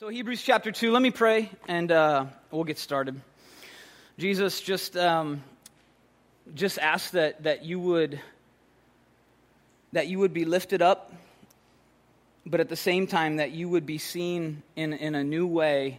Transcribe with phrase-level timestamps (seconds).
[0.00, 3.20] So, Hebrews chapter 2, let me pray and uh, we'll get started.
[4.16, 5.42] Jesus, just, um,
[6.54, 8.20] just ask that, that, you would,
[9.92, 11.12] that you would be lifted up,
[12.46, 15.98] but at the same time that you would be seen in, in a new way,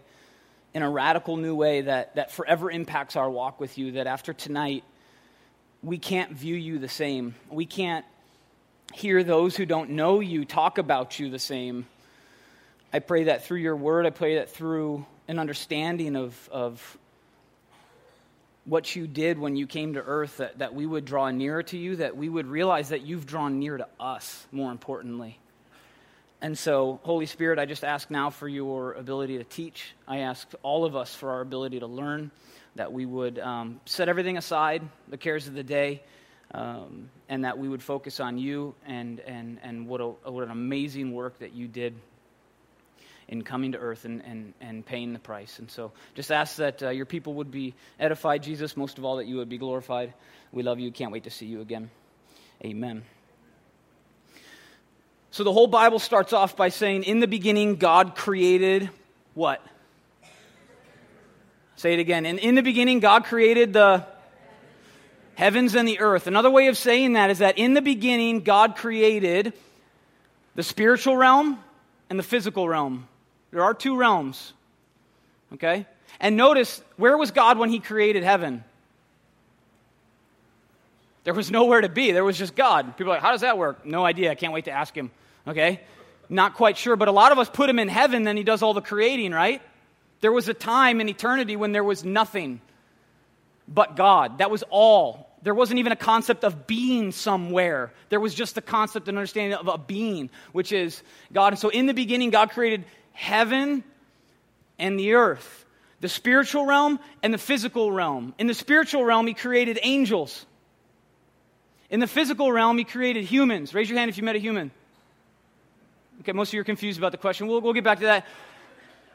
[0.73, 3.91] in a radical new way that, that forever impacts our walk with you.
[3.91, 4.85] That after tonight,
[5.83, 7.35] we can't view you the same.
[7.49, 8.05] We can't
[8.93, 11.85] hear those who don't know you talk about you the same
[12.91, 16.97] I pray that through your word, I pray that through an understanding of, of
[18.65, 21.77] what you did when you came to earth, that, that we would draw nearer to
[21.77, 25.37] you, that we would realize that you've drawn near to us, more importantly.
[26.41, 29.93] And so, Holy Spirit, I just ask now for your ability to teach.
[30.07, 32.31] I ask all of us for our ability to learn,
[32.73, 36.01] that we would um, set everything aside, the cares of the day,
[36.55, 40.49] um, and that we would focus on you and, and, and what, a, what an
[40.49, 41.93] amazing work that you did
[43.29, 45.59] in coming to earth and, and, and paying the price.
[45.59, 49.17] And so just ask that uh, your people would be edified, Jesus, most of all,
[49.17, 50.13] that you would be glorified.
[50.51, 50.91] We love you.
[50.91, 51.91] Can't wait to see you again.
[52.65, 53.03] Amen.
[55.29, 58.89] So the whole Bible starts off by saying, In the beginning, God created
[59.35, 59.63] what?
[61.75, 62.25] Say it again.
[62.25, 64.07] And in the beginning, God created the
[65.35, 66.25] heavens and the earth.
[66.25, 69.53] Another way of saying that is that in the beginning, God created
[70.55, 71.59] the spiritual realm
[72.09, 73.07] and the physical realm.
[73.51, 74.53] There are two realms.
[75.53, 75.85] Okay?
[76.19, 78.63] And notice, where was God when he created heaven?
[81.23, 82.11] There was nowhere to be.
[82.11, 82.97] There was just God.
[82.97, 83.85] People are like, how does that work?
[83.85, 84.31] No idea.
[84.31, 85.11] I can't wait to ask him.
[85.47, 85.81] Okay?
[86.29, 88.61] Not quite sure, but a lot of us put him in heaven, then he does
[88.61, 89.61] all the creating, right?
[90.21, 92.61] There was a time in eternity when there was nothing
[93.67, 94.39] but God.
[94.39, 95.29] That was all.
[95.41, 97.93] There wasn't even a concept of being somewhere.
[98.09, 101.53] There was just the concept and understanding of a being, which is God.
[101.53, 102.83] And so in the beginning, God created
[103.19, 103.83] heaven
[104.79, 105.65] and the earth,
[105.99, 108.33] the spiritual realm and the physical realm.
[108.39, 110.45] In the spiritual realm, He created angels.
[111.89, 113.73] In the physical realm, He created humans.
[113.73, 114.71] Raise your hand if you met a human.
[116.21, 117.47] Okay, most of you are confused about the question.
[117.47, 118.25] We'll, we'll get back to that.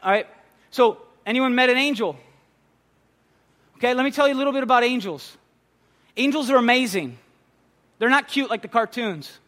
[0.03, 0.26] All right.
[0.71, 2.16] So, anyone met an angel?
[3.78, 5.36] Okay, let me tell you a little bit about angels.
[6.16, 7.16] Angels are amazing.
[7.98, 9.38] They're not cute like the cartoons.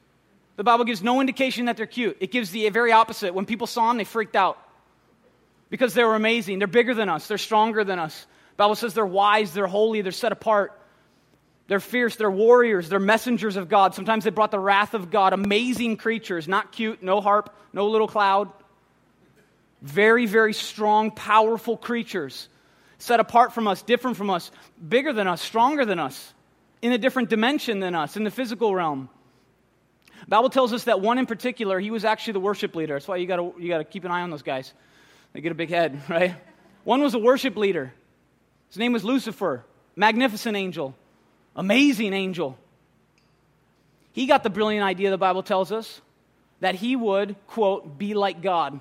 [0.56, 2.16] The Bible gives no indication that they're cute.
[2.20, 3.34] It gives the very opposite.
[3.34, 4.58] When people saw them, they freaked out
[5.68, 6.58] because they were amazing.
[6.58, 8.26] They're bigger than us, they're stronger than us.
[8.52, 10.80] The Bible says they're wise, they're holy, they're set apart.
[11.68, 13.94] They're fierce, they're warriors, they're messengers of God.
[13.94, 15.32] Sometimes they brought the wrath of God.
[15.32, 18.50] Amazing creatures, not cute, no harp, no little cloud.
[19.82, 22.48] Very, very strong, powerful creatures,
[22.98, 24.50] set apart from us, different from us,
[24.88, 26.32] bigger than us, stronger than us,
[26.82, 29.08] in a different dimension than us, in the physical realm.
[30.28, 32.94] Bible tells us that one in particular, he was actually the worship leader.
[32.94, 34.72] That's why you gotta, you gotta keep an eye on those guys.
[35.32, 36.34] They get a big head, right?
[36.84, 37.92] One was a worship leader.
[38.68, 39.64] His name was Lucifer,
[39.94, 40.94] magnificent angel,
[41.54, 42.58] amazing angel.
[44.12, 46.00] He got the brilliant idea, the Bible tells us,
[46.60, 48.80] that he would, quote, be like God.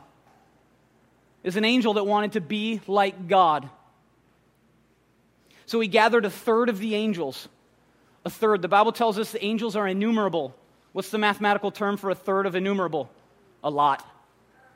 [1.44, 3.70] Is an angel that wanted to be like God.
[5.68, 7.48] So he gathered a third of the angels.
[8.24, 8.62] A third.
[8.62, 10.56] The Bible tells us the angels are innumerable.
[10.96, 13.10] What's the mathematical term for a third of innumerable?
[13.66, 14.02] A lot.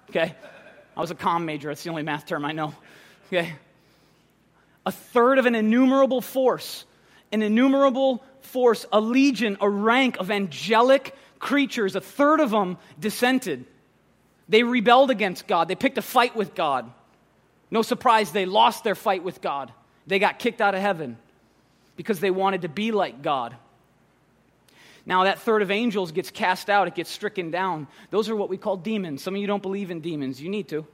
[0.09, 0.35] Okay?
[0.97, 1.69] I was a com major.
[1.69, 2.75] That's the only math term I know.
[3.27, 3.53] Okay?
[4.85, 6.83] A third of an innumerable force.
[7.31, 11.95] An innumerable force, a legion, a rank of angelic creatures.
[11.95, 13.65] A third of them dissented.
[14.49, 15.69] They rebelled against God.
[15.69, 16.91] They picked a fight with God.
[17.71, 19.71] No surprise, they lost their fight with God.
[20.05, 21.17] They got kicked out of heaven
[21.95, 23.55] because they wanted to be like God.
[25.09, 27.87] Now, that third of angels gets cast out, it gets stricken down.
[28.11, 29.23] Those are what we call demons.
[29.23, 30.39] Some of you don't believe in demons.
[30.39, 30.85] You need to.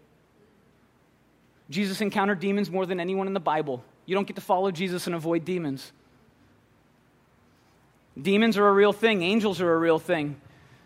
[1.69, 3.83] Jesus encountered demons more than anyone in the Bible.
[4.05, 5.91] You don't get to follow Jesus and avoid demons.
[8.19, 10.39] Demons are a real thing, angels are a real thing.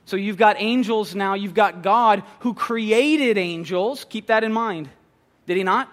[0.06, 4.07] So you've got angels now, you've got God who created angels.
[4.09, 4.89] Keep that in mind.
[5.45, 5.88] Did he not?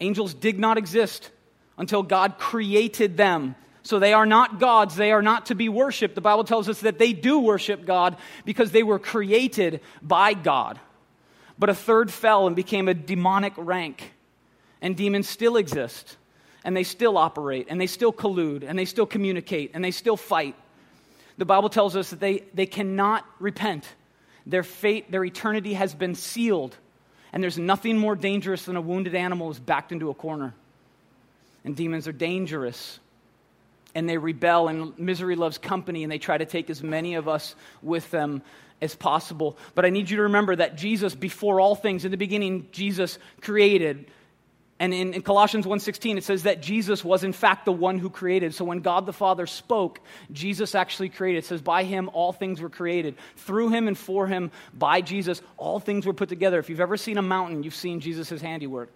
[0.00, 1.30] Angels did not exist
[1.76, 3.54] until God created them.
[3.82, 4.96] So they are not gods.
[4.96, 6.14] They are not to be worshiped.
[6.14, 10.78] The Bible tells us that they do worship God because they were created by God.
[11.58, 14.12] But a third fell and became a demonic rank.
[14.80, 16.16] And demons still exist.
[16.64, 17.66] And they still operate.
[17.70, 18.64] And they still collude.
[18.66, 19.72] And they still communicate.
[19.74, 20.54] And they still fight.
[21.36, 23.86] The Bible tells us that they, they cannot repent.
[24.46, 26.76] Their fate, their eternity has been sealed.
[27.32, 30.54] And there's nothing more dangerous than a wounded animal is backed into a corner.
[31.64, 32.98] And demons are dangerous
[33.98, 37.26] and they rebel, and misery loves company, and they try to take as many of
[37.26, 38.42] us with them
[38.80, 39.58] as possible.
[39.74, 43.18] But I need you to remember that Jesus, before all things, in the beginning, Jesus
[43.40, 44.08] created.
[44.78, 48.08] And in, in Colossians 1.16, it says that Jesus was in fact the one who
[48.08, 48.54] created.
[48.54, 49.98] So when God the Father spoke,
[50.30, 51.38] Jesus actually created.
[51.38, 53.16] It says, by him all things were created.
[53.34, 56.60] Through him and for him, by Jesus, all things were put together.
[56.60, 58.90] If you've ever seen a mountain, you've seen Jesus' handiwork.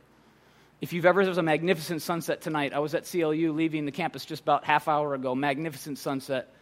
[0.83, 2.73] If you've ever, there was a magnificent sunset tonight.
[2.73, 5.33] I was at CLU leaving the campus just about half hour ago.
[5.33, 6.53] Magnificent sunset.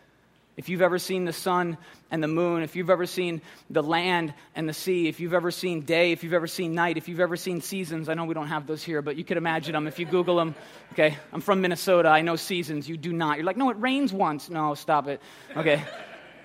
[0.59, 1.79] If you've ever seen the sun
[2.11, 3.41] and the moon, if you've ever seen
[3.71, 6.99] the land and the sea, if you've ever seen day, if you've ever seen night,
[6.99, 9.39] if you've ever seen seasons, I know we don't have those here, but you could
[9.39, 10.55] imagine them if you Google them.
[10.93, 12.11] Okay, I'm from Minnesota.
[12.11, 12.87] I know seasons.
[12.87, 13.39] You do not.
[13.39, 14.51] You're like, no, it rains once.
[14.51, 15.23] No, stop it.
[15.57, 15.83] Okay.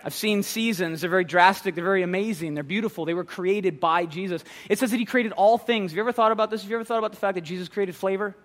[0.06, 1.02] I've seen seasons.
[1.02, 1.74] They're very drastic.
[1.74, 2.54] They're very amazing.
[2.54, 3.06] They're beautiful.
[3.06, 4.44] They were created by Jesus.
[4.70, 5.92] It says that He created all things.
[5.92, 6.62] Have you ever thought about this?
[6.62, 8.36] Have you ever thought about the fact that Jesus created flavor?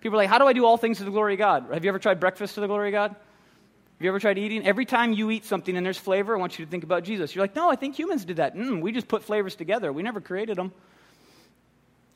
[0.00, 1.66] People are like, how do I do all things to the glory of God?
[1.70, 3.10] Have you ever tried breakfast to the glory of God?
[3.10, 4.66] Have you ever tried eating?
[4.66, 7.34] Every time you eat something and there's flavor, I want you to think about Jesus.
[7.34, 8.56] You're like, no, I think humans did that.
[8.56, 9.92] Mm, we just put flavors together.
[9.92, 10.72] We never created them.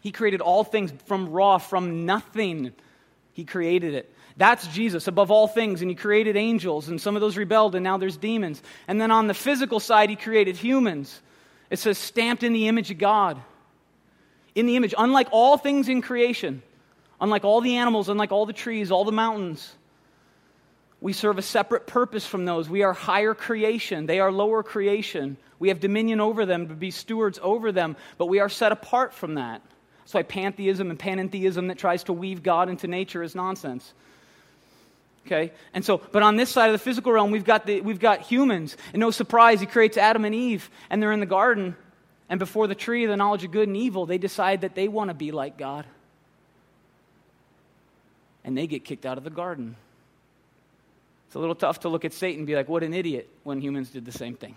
[0.01, 2.73] He created all things from raw, from nothing.
[3.35, 4.15] He created it.
[4.37, 5.81] That's Jesus above all things.
[5.81, 8.63] And he created angels, and some of those rebelled, and now there's demons.
[8.89, 11.21] And then on the physical side, he created humans.
[11.71, 13.41] It says, stamped in the image of God.
[14.55, 16.63] In the image, unlike all things in creation,
[17.21, 19.75] unlike all the animals, unlike all the trees, all the mountains,
[21.01, 22.69] we serve a separate purpose from those.
[22.69, 25.37] We are higher creation, they are lower creation.
[25.59, 29.15] We have dominion over them to be stewards over them, but we are set apart
[29.15, 29.63] from that.
[30.01, 33.95] That's why pantheism and panentheism that tries to weave God into nature is nonsense.
[35.27, 35.53] Okay?
[35.73, 38.21] And so, but on this side of the physical realm, we've got, the, we've got
[38.21, 38.77] humans.
[38.93, 41.77] And no surprise, he creates Adam and Eve, and they're in the garden.
[42.29, 44.89] And before the tree of the knowledge of good and evil, they decide that they
[44.89, 45.87] want to be like God.
[48.45, 49.77] And they get kicked out of the garden.
[51.27, 53.61] It's a little tough to look at Satan and be like, what an idiot, when
[53.61, 54.55] humans did the same thing.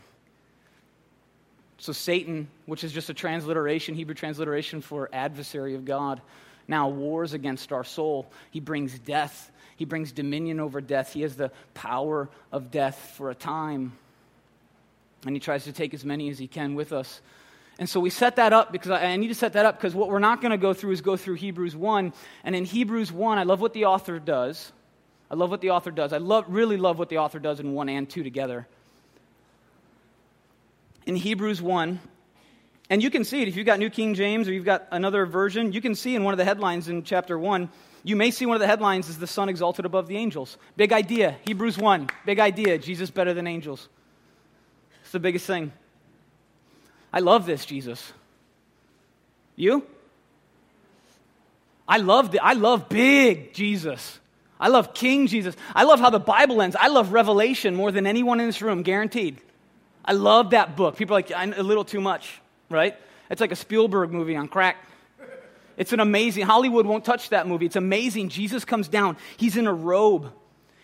[1.80, 6.22] So, Satan, which is just a transliteration, Hebrew transliteration for adversary of God,
[6.68, 8.30] now wars against our soul.
[8.52, 11.14] He brings death he brings dominion over death.
[11.14, 13.94] He has the power of death for a time.
[15.26, 17.22] And he tries to take as many as he can with us.
[17.80, 19.94] And so we set that up because I, I need to set that up because
[19.94, 22.12] what we're not going to go through is go through Hebrews 1.
[22.44, 24.72] And in Hebrews 1, I love what the author does.
[25.30, 26.12] I love what the author does.
[26.12, 28.68] I love, really love what the author does in 1 and 2 together.
[31.06, 32.00] In Hebrews 1,
[32.90, 35.28] and you can see it if you've got New King James or you've got another
[35.28, 37.70] version, you can see in one of the headlines in chapter 1
[38.08, 40.58] you may see one of the headlines is the Son exalted above the angels.
[40.78, 41.36] Big idea.
[41.46, 42.10] Hebrews 1.
[42.26, 42.78] Big idea.
[42.78, 43.90] Jesus better than angels.
[45.02, 45.74] It's the biggest thing.
[47.12, 48.14] I love this, Jesus.
[49.58, 49.86] You?
[51.86, 54.22] I love the, I love big Jesus.
[54.58, 55.58] I love King Jesus.
[55.76, 56.78] I love how the Bible ends.
[56.80, 59.42] I love Revelation more than anyone in this room, guaranteed.
[60.06, 60.96] I love that book.
[60.96, 62.40] People are like, a little too much,
[62.70, 62.96] right?
[63.30, 64.78] It's like a Spielberg movie on crack.
[65.78, 67.68] It's an amazing, Hollywood won't touch that movie.
[67.68, 68.30] It's amazing.
[68.30, 69.16] Jesus comes down.
[69.38, 70.34] He's in a robe.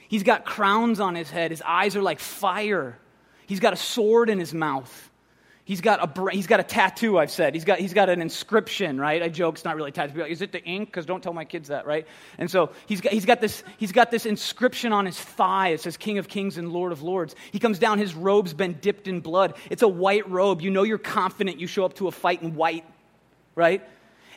[0.07, 1.49] He's got crowns on his head.
[1.49, 2.97] His eyes are like fire.
[3.47, 5.09] He's got a sword in his mouth.
[5.65, 7.53] He's got a, he's got a tattoo, I've said.
[7.53, 9.23] He's got, he's got an inscription, right?
[9.23, 10.21] I joke, it's not really tattoo.
[10.25, 10.89] Is it the ink?
[10.89, 12.05] Because don't tell my kids that, right?
[12.37, 15.69] And so he's got, he's, got this, he's got this inscription on his thigh.
[15.69, 17.33] It says King of Kings and Lord of Lords.
[17.51, 19.55] He comes down, his robe's been dipped in blood.
[19.69, 20.61] It's a white robe.
[20.61, 22.85] You know you're confident you show up to a fight in white,
[23.55, 23.87] right?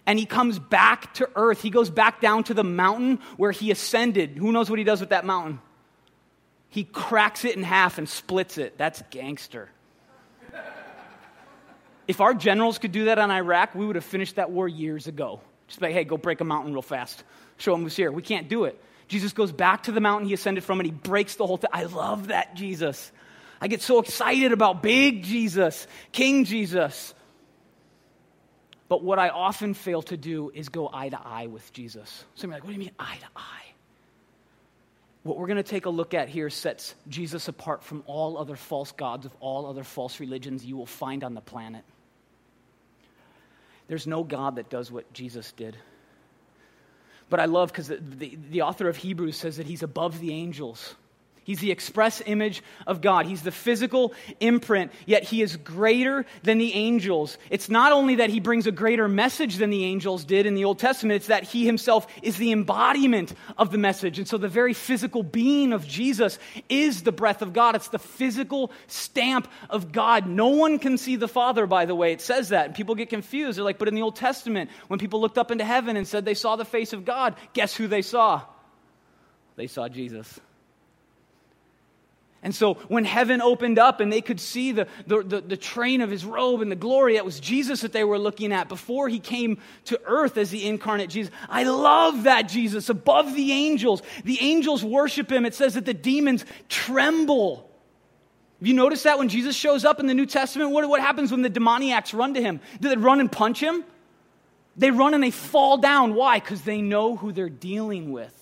[0.06, 1.60] And he comes back to earth.
[1.60, 4.30] He goes back down to the mountain where he ascended.
[4.36, 5.60] Who knows what he does with that mountain?
[6.68, 8.78] He cracks it in half and splits it.
[8.78, 9.68] That's gangster.
[12.06, 15.06] if our generals could do that on Iraq, we would have finished that war years
[15.08, 15.40] ago.
[15.66, 17.24] Just like, hey, go break a mountain real fast.
[17.56, 18.12] Show them who's here.
[18.12, 18.80] We can't do it.
[19.08, 21.70] Jesus goes back to the mountain he ascended from and he breaks the whole thing.
[21.72, 23.10] I love that Jesus.
[23.60, 27.14] I get so excited about big Jesus, King Jesus.
[28.88, 32.24] But what I often fail to do is go eye to eye with Jesus.
[32.34, 33.62] So you're like, what do you mean eye to eye?
[35.24, 38.54] What we're going to take a look at here sets Jesus apart from all other
[38.54, 41.82] false gods of all other false religions you will find on the planet.
[43.88, 45.76] There's no God that does what Jesus did.
[47.28, 50.32] But I love because the, the, the author of Hebrews says that he's above the
[50.32, 50.94] angels.
[51.46, 53.24] He's the express image of God.
[53.24, 57.38] He's the physical imprint, yet he is greater than the angels.
[57.50, 60.64] It's not only that he brings a greater message than the angels did in the
[60.64, 64.18] Old Testament, it's that he himself is the embodiment of the message.
[64.18, 67.76] And so the very physical being of Jesus is the breath of God.
[67.76, 70.26] It's the physical stamp of God.
[70.26, 72.10] No one can see the Father, by the way.
[72.10, 72.66] It says that.
[72.66, 73.56] And people get confused.
[73.56, 76.24] They're like, but in the Old Testament, when people looked up into heaven and said
[76.24, 78.42] they saw the face of God, guess who they saw?
[79.54, 80.40] They saw Jesus.
[82.46, 86.00] And so when heaven opened up and they could see the, the, the, the, train
[86.00, 89.08] of his robe and the glory, that was Jesus that they were looking at before
[89.08, 91.32] he came to earth as the incarnate Jesus.
[91.48, 94.00] I love that Jesus above the angels.
[94.22, 95.44] The angels worship him.
[95.44, 97.68] It says that the demons tremble.
[98.60, 100.70] Have you noticed that when Jesus shows up in the New Testament?
[100.70, 102.60] What, what happens when the demoniacs run to him?
[102.80, 103.82] Do they run and punch him?
[104.76, 106.14] They run and they fall down.
[106.14, 106.38] Why?
[106.38, 108.32] Because they know who they're dealing with.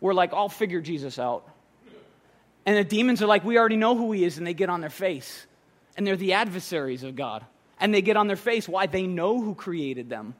[0.00, 1.46] We're like, I'll figure Jesus out.
[2.64, 4.80] And the demons are like, we already know who he is, and they get on
[4.80, 5.46] their face.
[5.96, 7.44] And they're the adversaries of God.
[7.80, 8.68] And they get on their face.
[8.68, 8.86] Why?
[8.86, 10.34] They know who created them,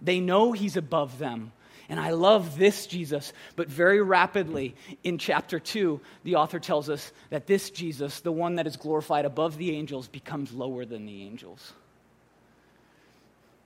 [0.00, 1.52] they know he's above them.
[1.86, 3.34] And I love this Jesus.
[3.56, 8.54] But very rapidly in chapter 2, the author tells us that this Jesus, the one
[8.54, 11.74] that is glorified above the angels, becomes lower than the angels.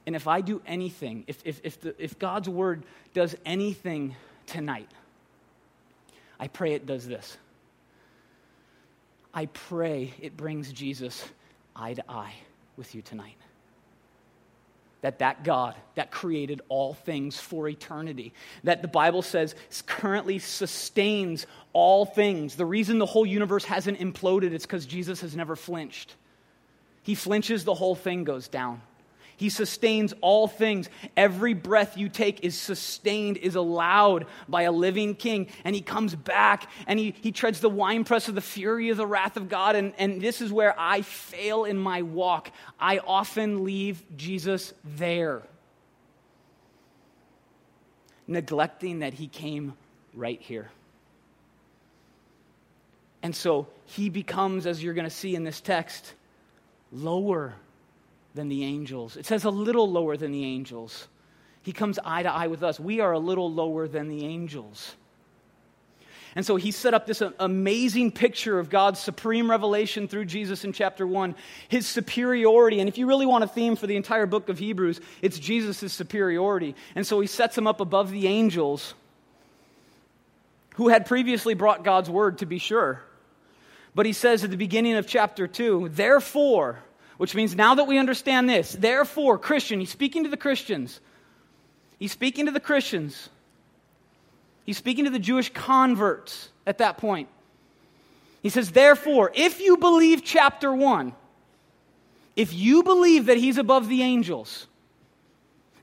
[0.04, 2.82] And if I do anything, if, if, if, the, if God's word
[3.14, 4.90] does anything tonight,
[6.40, 7.36] I pray it does this.
[9.32, 11.24] I pray it brings Jesus
[11.76, 12.34] eye to eye
[12.76, 13.36] with you tonight.
[15.00, 18.32] That that God that created all things for eternity,
[18.64, 19.54] that the Bible says
[19.86, 22.56] currently sustains all things.
[22.56, 26.16] The reason the whole universe hasn't imploded is because Jesus has never flinched.
[27.04, 28.82] He flinches, the whole thing goes down.
[29.38, 30.90] He sustains all things.
[31.16, 35.46] Every breath you take is sustained, is allowed by a living king.
[35.62, 39.06] And he comes back and he, he treads the winepress of the fury of the
[39.06, 39.76] wrath of God.
[39.76, 42.50] And, and this is where I fail in my walk.
[42.80, 45.42] I often leave Jesus there,
[48.26, 49.74] neglecting that he came
[50.14, 50.68] right here.
[53.22, 56.12] And so he becomes, as you're going to see in this text,
[56.90, 57.54] lower
[58.34, 59.16] than the angels.
[59.16, 61.08] It says a little lower than the angels.
[61.62, 62.78] He comes eye to eye with us.
[62.78, 64.94] We are a little lower than the angels.
[66.34, 70.72] And so he set up this amazing picture of God's supreme revelation through Jesus in
[70.72, 71.34] chapter 1,
[71.68, 72.80] his superiority.
[72.80, 75.92] And if you really want a theme for the entire book of Hebrews, it's Jesus'
[75.92, 76.74] superiority.
[76.94, 78.94] And so he sets him up above the angels
[80.76, 83.02] who had previously brought God's word, to be sure.
[83.94, 86.78] But he says at the beginning of chapter 2, therefore,
[87.18, 91.00] which means now that we understand this, therefore, Christian, he's speaking to the Christians.
[91.98, 93.28] He's speaking to the Christians.
[94.64, 97.28] He's speaking to the Jewish converts at that point.
[98.40, 101.12] He says, therefore, if you believe chapter 1,
[102.36, 104.68] if you believe that he's above the angels,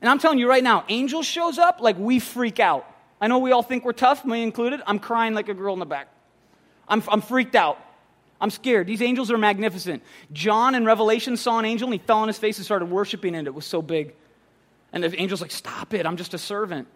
[0.00, 2.90] and I'm telling you right now, angels shows up, like we freak out.
[3.20, 4.80] I know we all think we're tough, me included.
[4.86, 6.08] I'm crying like a girl in the back.
[6.88, 7.78] I'm, I'm freaked out.
[8.40, 8.86] I'm scared.
[8.86, 10.02] These angels are magnificent.
[10.32, 13.34] John in Revelation saw an angel and he fell on his face and started worshiping
[13.34, 13.46] it.
[13.46, 14.14] It was so big.
[14.92, 16.88] And the angel's like, Stop it, I'm just a servant.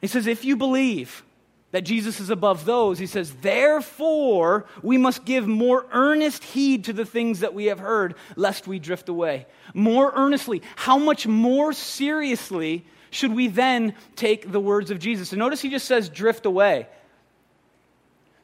[0.00, 1.24] He says, If you believe
[1.72, 6.92] that Jesus is above those, he says, Therefore, we must give more earnest heed to
[6.92, 9.46] the things that we have heard, lest we drift away.
[9.74, 10.62] More earnestly.
[10.74, 15.32] How much more seriously should we then take the words of Jesus?
[15.32, 16.88] And notice he just says, drift away.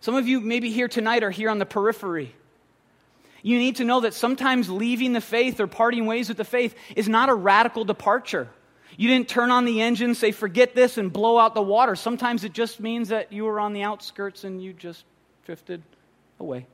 [0.06, 2.32] Some of you, maybe here tonight, are here on the periphery.
[3.42, 6.76] You need to know that sometimes leaving the faith or parting ways with the faith
[6.94, 8.48] is not a radical departure.
[8.96, 11.96] You didn't turn on the engine, say, forget this, and blow out the water.
[11.96, 15.04] Sometimes it just means that you were on the outskirts and you just
[15.44, 15.82] drifted
[16.38, 16.68] away.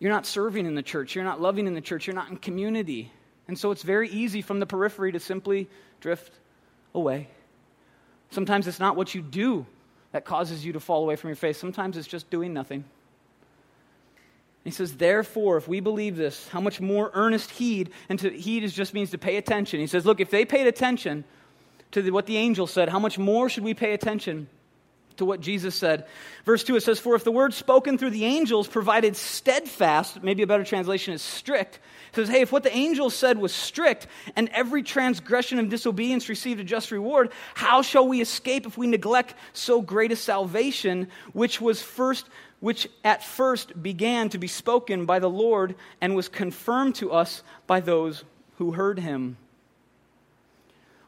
[0.00, 1.14] You're not serving in the church.
[1.14, 2.06] You're not loving in the church.
[2.06, 3.10] You're not in community.
[3.46, 5.66] And so it's very easy from the periphery to simply
[6.02, 6.38] drift
[6.94, 7.28] away.
[8.32, 9.64] Sometimes it's not what you do
[10.12, 11.56] that causes you to fall away from your faith.
[11.56, 12.84] Sometimes it's just doing nothing.
[14.64, 18.64] He says, therefore, if we believe this, how much more earnest heed, and to heed
[18.64, 19.80] is just means to pay attention.
[19.80, 21.24] He says, look, if they paid attention
[21.92, 24.48] to the, what the angel said, how much more should we pay attention
[25.18, 26.06] to what Jesus said.
[26.44, 30.42] Verse 2, it says, For if the word spoken through the angels provided steadfast, maybe
[30.42, 31.78] a better translation is strict,
[32.14, 34.06] says, Hey, if what the angels said was strict,
[34.36, 38.86] and every transgression and disobedience received a just reward, how shall we escape if we
[38.86, 42.26] neglect so great a salvation, which was first
[42.60, 47.44] which at first began to be spoken by the Lord and was confirmed to us
[47.68, 48.24] by those
[48.56, 49.36] who heard him.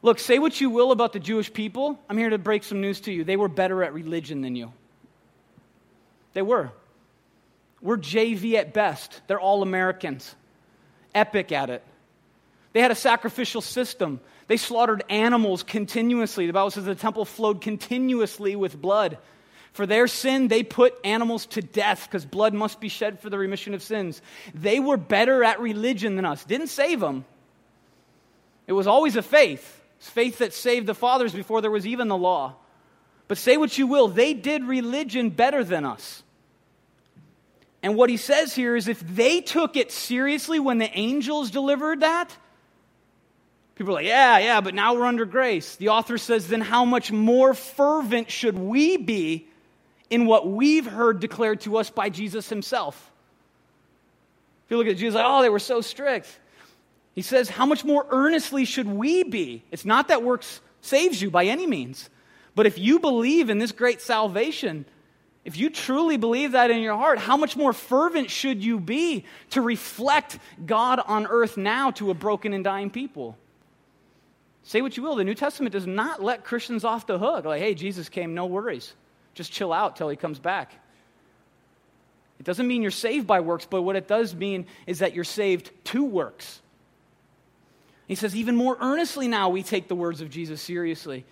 [0.03, 1.99] Look, say what you will about the Jewish people.
[2.09, 3.23] I'm here to break some news to you.
[3.23, 4.73] They were better at religion than you.
[6.33, 6.71] They were.
[7.81, 9.21] We're JV at best.
[9.27, 10.35] They're all Americans.
[11.13, 11.83] Epic at it.
[12.73, 14.21] They had a sacrificial system.
[14.47, 16.47] They slaughtered animals continuously.
[16.47, 19.17] The Bible says the temple flowed continuously with blood.
[19.73, 23.37] For their sin, they put animals to death because blood must be shed for the
[23.37, 24.21] remission of sins.
[24.53, 26.43] They were better at religion than us.
[26.43, 27.25] Didn't save them,
[28.67, 29.80] it was always a faith.
[30.01, 32.55] It's faith that saved the fathers before there was even the law.
[33.27, 36.23] But say what you will, they did religion better than us.
[37.83, 41.99] And what he says here is if they took it seriously when the angels delivered
[41.99, 42.35] that,
[43.75, 45.75] people are like, yeah, yeah, but now we're under grace.
[45.75, 49.47] The author says, then how much more fervent should we be
[50.09, 53.11] in what we've heard declared to us by Jesus himself?
[54.65, 56.39] If you look at Jesus, like, oh, they were so strict.
[57.13, 59.63] He says, how much more earnestly should we be?
[59.71, 62.09] It's not that works saves you by any means.
[62.55, 64.85] But if you believe in this great salvation,
[65.45, 69.25] if you truly believe that in your heart, how much more fervent should you be
[69.51, 73.37] to reflect God on earth now to a broken and dying people?
[74.63, 77.45] Say what you will, the New Testament does not let Christians off the hook.
[77.45, 78.93] Like, hey, Jesus came, no worries.
[79.33, 80.73] Just chill out till he comes back.
[82.39, 85.23] It doesn't mean you're saved by works, but what it does mean is that you're
[85.23, 86.61] saved to works.
[88.11, 91.23] He says, even more earnestly now we take the words of Jesus seriously.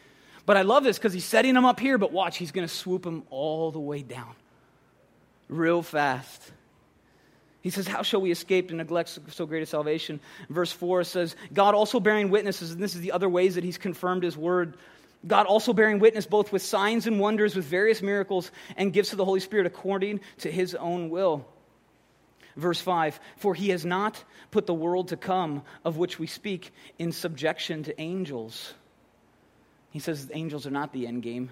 [0.45, 2.73] But I love this because he's setting them up here, but watch, he's going to
[2.73, 4.33] swoop them all the way down
[5.49, 6.41] real fast.
[7.59, 10.21] He says, How shall we escape and neglect so great a salvation?
[10.49, 13.77] Verse 4 says, God also bearing witnesses, and this is the other ways that he's
[13.77, 14.77] confirmed his word.
[15.27, 19.17] God also bearing witness both with signs and wonders, with various miracles and gifts of
[19.17, 21.45] the Holy Spirit according to his own will.
[22.59, 26.71] Verse 5 For he has not put the world to come, of which we speak,
[26.97, 28.73] in subjection to angels
[29.91, 31.49] he says angels are not the end game.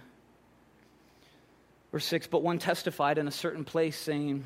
[1.91, 4.45] Verse 6 But one testified in a certain place, saying,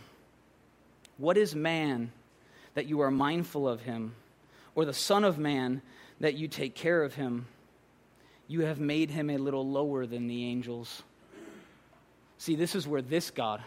[1.18, 2.12] What is man
[2.74, 4.16] that you are mindful of him,
[4.76, 5.82] or the Son of Man
[6.20, 7.48] that you take care of him?
[8.48, 11.04] You have made him a little lower than the angels.
[12.38, 13.62] See, this is where this God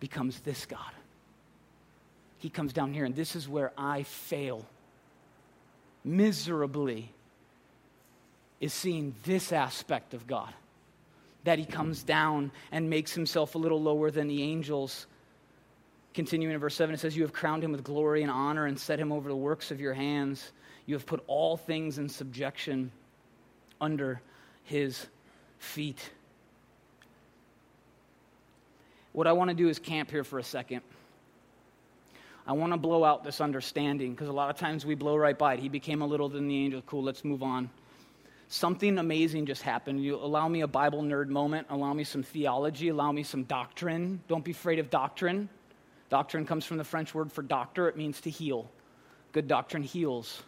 [0.00, 0.80] becomes this God.
[2.38, 4.64] He comes down here, and this is where I fail
[6.04, 7.10] miserably
[8.60, 10.52] is seeing this aspect of God
[11.44, 15.06] that he comes down and makes himself a little lower than the angels.
[16.14, 18.78] Continuing in verse 7, it says, You have crowned him with glory and honor and
[18.78, 20.52] set him over the works of your hands.
[20.86, 22.90] You have put all things in subjection
[23.80, 24.20] under
[24.64, 25.06] his
[25.58, 26.10] feet.
[29.16, 30.82] What I want to do is camp here for a second.
[32.46, 35.36] I want to blow out this understanding because a lot of times we blow right
[35.36, 35.60] by it.
[35.60, 36.82] He became a little than the angel.
[36.82, 37.70] Cool, let's move on
[38.48, 40.02] something amazing just happened.
[40.02, 44.20] You allow me a Bible nerd moment, allow me some theology, allow me some doctrine.
[44.28, 45.48] Don't be afraid of doctrine.
[46.08, 48.70] Doctrine comes from the French word for doctor, it means to heal.
[49.32, 50.42] Good doctrine heals.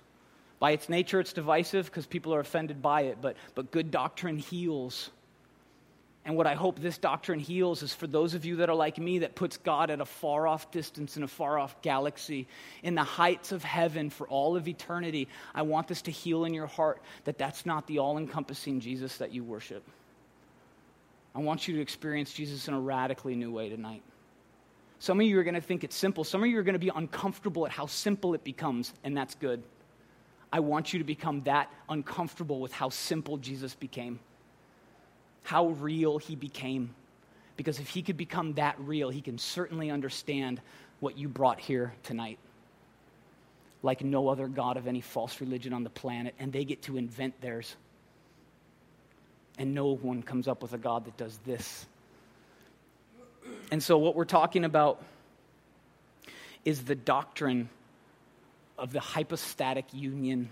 [0.61, 4.39] By its nature, it's divisive because people are offended by it, but, but good doctrine
[4.39, 5.11] heals.
[6.25, 8.99] And what I hope this doctrine heals is for those of you that are like
[8.99, 12.47] me that puts God at a far off distance in a far off galaxy,
[12.83, 15.29] in the heights of heaven for all of eternity.
[15.55, 19.17] I want this to heal in your heart that that's not the all encompassing Jesus
[19.19, 19.83] that you worship.
[21.35, 24.03] I want you to experience Jesus in a radically new way tonight.
[24.99, 26.25] Some of you are going to think it's simple.
[26.25, 29.37] Some of you are going to be uncomfortable at how simple it becomes, and that's
[29.37, 29.63] good.
[30.53, 34.19] I want you to become that uncomfortable with how simple Jesus became
[35.49, 36.95] how real he became.
[37.57, 40.61] Because if he could become that real, he can certainly understand
[41.01, 42.39] what you brought here tonight.
[43.83, 46.99] Like no other God of any false religion on the planet, and they get to
[46.99, 47.75] invent theirs.
[49.57, 51.87] And no one comes up with a God that does this.
[53.71, 55.03] And so, what we're talking about
[56.63, 57.71] is the doctrine
[58.77, 60.51] of the hypostatic union.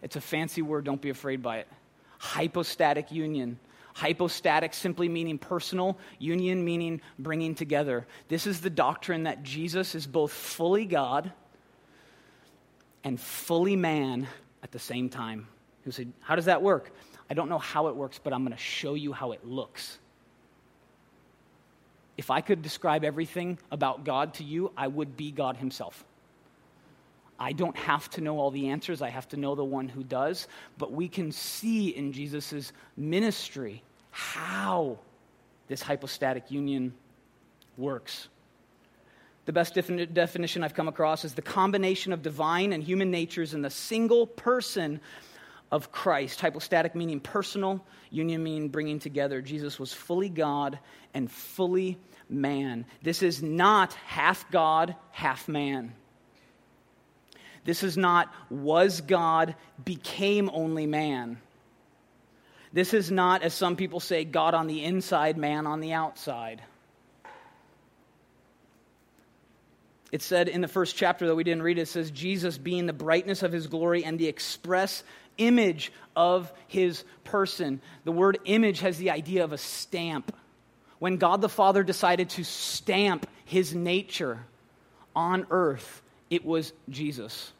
[0.00, 1.68] It's a fancy word, don't be afraid by it.
[2.16, 3.58] Hypostatic union.
[3.94, 8.06] Hypostatic simply meaning personal, union meaning bringing together.
[8.28, 11.32] This is the doctrine that Jesus is both fully God
[13.04, 14.28] and fully man
[14.62, 15.48] at the same time.
[15.84, 16.92] You say, How does that work?
[17.28, 19.98] I don't know how it works, but I'm going to show you how it looks.
[22.16, 26.04] If I could describe everything about God to you, I would be God Himself.
[27.42, 30.04] I don't have to know all the answers, I have to know the one who
[30.04, 30.46] does.
[30.76, 34.98] But we can see in Jesus' ministry how
[35.66, 36.92] this hypostatic union
[37.78, 38.28] works.
[39.46, 43.54] The best defini- definition I've come across is the combination of divine and human natures
[43.54, 45.00] in the single person
[45.72, 46.40] of Christ.
[46.40, 49.40] Hypostatic meaning personal, union meaning bringing together.
[49.40, 50.78] Jesus was fully God
[51.14, 51.98] and fully
[52.28, 52.84] man.
[53.02, 55.94] This is not half God, half man.
[57.64, 61.38] This is not was God, became only man.
[62.72, 66.62] This is not, as some people say, God on the inside, man on the outside.
[70.12, 72.92] It said in the first chapter that we didn't read, it says, Jesus being the
[72.92, 75.04] brightness of his glory and the express
[75.38, 77.80] image of his person.
[78.04, 80.34] The word image has the idea of a stamp.
[80.98, 84.44] When God the Father decided to stamp his nature
[85.14, 87.52] on earth, it was Jesus.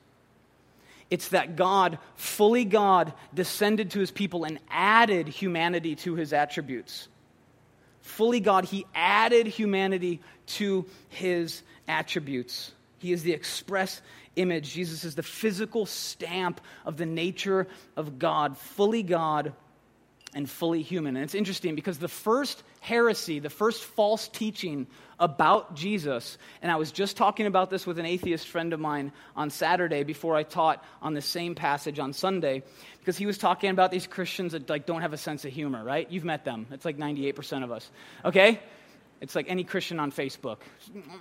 [1.10, 7.08] It's that God, fully God, descended to his people and added humanity to his attributes.
[8.00, 12.72] Fully God, he added humanity to his attributes.
[12.98, 14.00] He is the express
[14.36, 14.72] image.
[14.72, 19.52] Jesus is the physical stamp of the nature of God, fully God
[20.34, 21.16] and fully human.
[21.16, 24.86] And it's interesting because the first heresy, the first false teaching
[25.18, 29.12] about Jesus, and I was just talking about this with an atheist friend of mine
[29.36, 32.62] on Saturday before I taught on the same passage on Sunday,
[33.00, 35.84] because he was talking about these Christians that like don't have a sense of humor,
[35.84, 36.10] right?
[36.10, 36.66] You've met them.
[36.70, 37.90] It's like 98% of us.
[38.24, 38.60] Okay?
[39.20, 40.58] It's like any Christian on Facebook.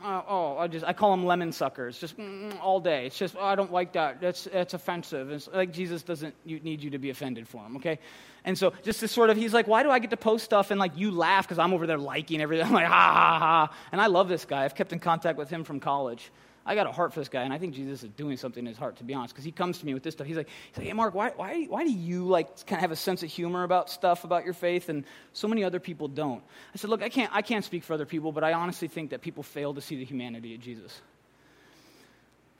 [0.03, 3.07] Uh, oh, I just I call them lemon suckers, just mm, all day.
[3.07, 4.21] It's just oh, I don't like that.
[4.21, 5.29] That's that's offensive.
[5.31, 7.99] It's like Jesus doesn't need you to be offended for him, okay?
[8.45, 10.71] And so just this sort of he's like, why do I get to post stuff
[10.71, 12.65] and like you laugh because I'm over there liking everything?
[12.67, 13.75] I'm like ha ha ha.
[13.91, 14.63] And I love this guy.
[14.63, 16.31] I've kept in contact with him from college.
[16.69, 18.67] I got a heart for this guy, and I think Jesus is doing something in
[18.67, 20.27] his heart, to be honest, because he comes to me with this stuff.
[20.27, 22.91] He's like, he's like hey, Mark, why, why, why do you like kind of have
[22.91, 25.03] a sense of humor about stuff about your faith, and
[25.33, 26.43] so many other people don't?
[26.71, 29.09] I said, look, I can't, I can't speak for other people, but I honestly think
[29.09, 31.01] that people fail to see the humanity of Jesus.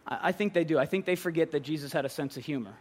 [0.07, 0.79] I, I think they do.
[0.79, 2.73] I think they forget that Jesus had a sense of humor.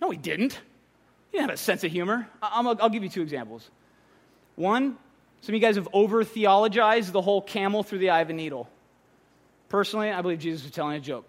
[0.00, 0.54] No, he didn't.
[0.54, 2.26] He didn't have a sense of humor.
[2.40, 3.70] I, will give you two examples.
[4.56, 4.96] One,
[5.42, 8.32] some of you guys have over theologized the whole camel through the eye of a
[8.32, 8.70] needle.
[9.70, 11.26] Personally, I believe Jesus was telling a joke.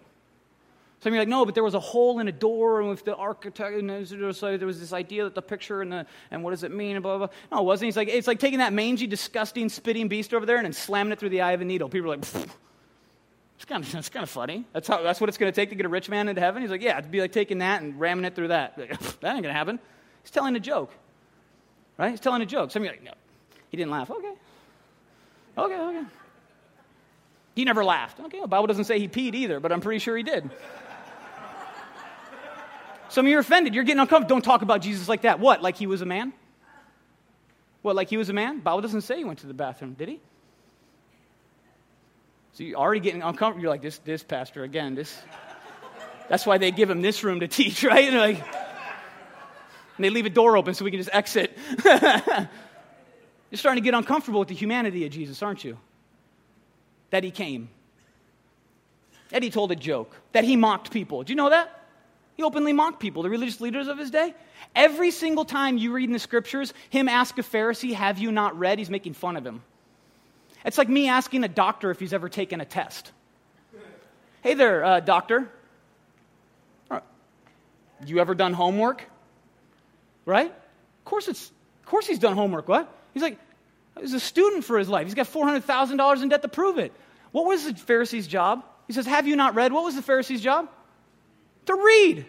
[1.00, 2.90] Some of you are like, no, but there was a hole in a door, and
[2.90, 6.50] with the architect, and there was this idea that the picture and the and what
[6.50, 7.26] does it mean, and blah blah.
[7.26, 7.36] blah.
[7.50, 7.86] No, it wasn't.
[7.86, 11.12] He's like, it's like taking that mangy, disgusting, spitting beast over there and then slamming
[11.12, 11.88] it through the eye of a needle.
[11.88, 14.64] People are like, it's kind of it's kind of funny.
[14.72, 16.62] That's how that's what it's going to take to get a rich man into heaven.
[16.62, 18.78] He's like, yeah, it'd be like taking that and ramming it through that.
[18.78, 19.80] Like, that ain't going to happen.
[20.22, 20.92] He's telling a joke,
[21.96, 22.10] right?
[22.10, 22.70] He's telling a joke.
[22.70, 23.14] Some of you are like, no,
[23.70, 24.10] he didn't laugh.
[24.10, 24.32] Okay,
[25.58, 26.06] okay, okay.
[27.54, 28.18] He never laughed.
[28.20, 30.50] Okay, the Bible doesn't say he peed either, but I'm pretty sure he did.
[33.08, 33.74] Some of you are offended.
[33.74, 34.36] You're getting uncomfortable.
[34.36, 35.38] Don't talk about Jesus like that.
[35.38, 35.60] What?
[35.60, 36.32] Like he was a man?
[37.82, 38.60] What, like he was a man?
[38.60, 40.20] Bible doesn't say he went to the bathroom, did he?
[42.54, 43.62] So you're already getting uncomfortable.
[43.62, 45.14] You're like, this, this pastor, again, this.
[46.28, 48.08] That's why they give him this room to teach, right?
[48.08, 51.58] And, like, and they leave a door open so we can just exit.
[51.84, 52.48] you're
[53.54, 55.76] starting to get uncomfortable with the humanity of Jesus, aren't you?
[57.12, 57.68] That he came,
[59.28, 61.22] that he told a joke, that he mocked people.
[61.22, 61.78] Do you know that?
[62.36, 64.34] He openly mocked people, the religious leaders of his day.
[64.74, 68.58] Every single time you read in the scriptures, him ask a Pharisee, Have you not
[68.58, 68.78] read?
[68.78, 69.62] He's making fun of him.
[70.64, 73.12] It's like me asking a doctor if he's ever taken a test.
[74.42, 75.50] Hey there, uh, doctor.
[78.06, 79.04] You ever done homework?
[80.24, 80.50] Right?
[80.50, 81.50] Of course, it's,
[81.82, 82.68] of course he's done homework.
[82.68, 82.92] What?
[83.12, 83.38] He's like,
[84.00, 85.06] He's a student for his life.
[85.06, 86.92] He's got $400,000 in debt to prove it.
[87.30, 88.64] What was the Pharisee's job?
[88.86, 89.72] He says, Have you not read?
[89.72, 90.68] What was the Pharisee's job?
[91.66, 92.26] To read.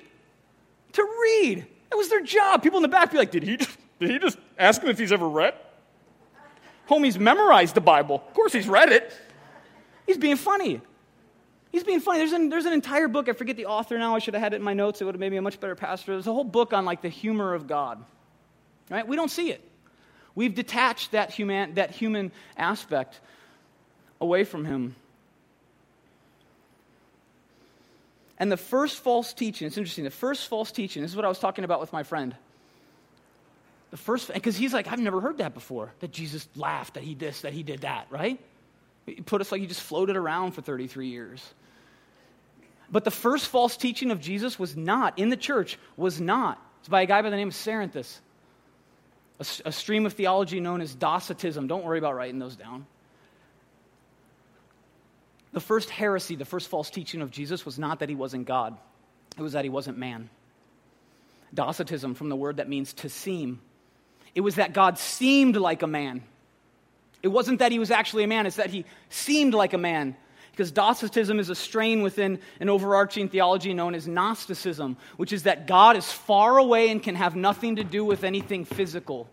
[0.93, 1.65] To read.
[1.89, 2.63] That was their job.
[2.63, 5.11] People in the back be like, Did he, did he just ask him if he's
[5.11, 5.53] ever read?
[6.89, 8.15] Homie's memorized the Bible.
[8.27, 9.13] Of course he's read it.
[10.05, 10.81] He's being funny.
[11.71, 12.19] He's being funny.
[12.19, 13.29] There's an, there's an entire book.
[13.29, 14.15] I forget the author now.
[14.15, 15.01] I should have had it in my notes.
[15.01, 16.11] It would have made me a much better pastor.
[16.11, 18.03] There's a whole book on like the humor of God.
[18.91, 19.07] Right?
[19.07, 19.67] We don't see it.
[20.35, 23.19] We've detached that human, that human aspect
[24.19, 24.95] away from him.
[28.39, 31.29] And the first false teaching, it's interesting, the first false teaching, this is what I
[31.29, 32.35] was talking about with my friend.
[33.91, 37.13] The first, because he's like, I've never heard that before, that Jesus laughed, that he
[37.13, 38.39] this, that he did that, right?
[39.05, 41.53] He put us like he just floated around for 33 years.
[42.91, 46.59] But the first false teaching of Jesus was not, in the church, was not.
[46.79, 48.19] It's by a guy by the name of Cerinthus
[49.43, 51.67] a, a stream of theology known as Docetism.
[51.67, 52.85] Don't worry about writing those down.
[55.51, 58.77] The first heresy, the first false teaching of Jesus was not that he wasn't God,
[59.37, 60.29] it was that he wasn't man.
[61.53, 63.61] Docetism, from the word that means to seem.
[64.33, 66.23] It was that God seemed like a man.
[67.21, 70.15] It wasn't that he was actually a man, it's that he seemed like a man.
[70.53, 75.65] Because Docetism is a strain within an overarching theology known as Gnosticism, which is that
[75.65, 79.27] God is far away and can have nothing to do with anything physical.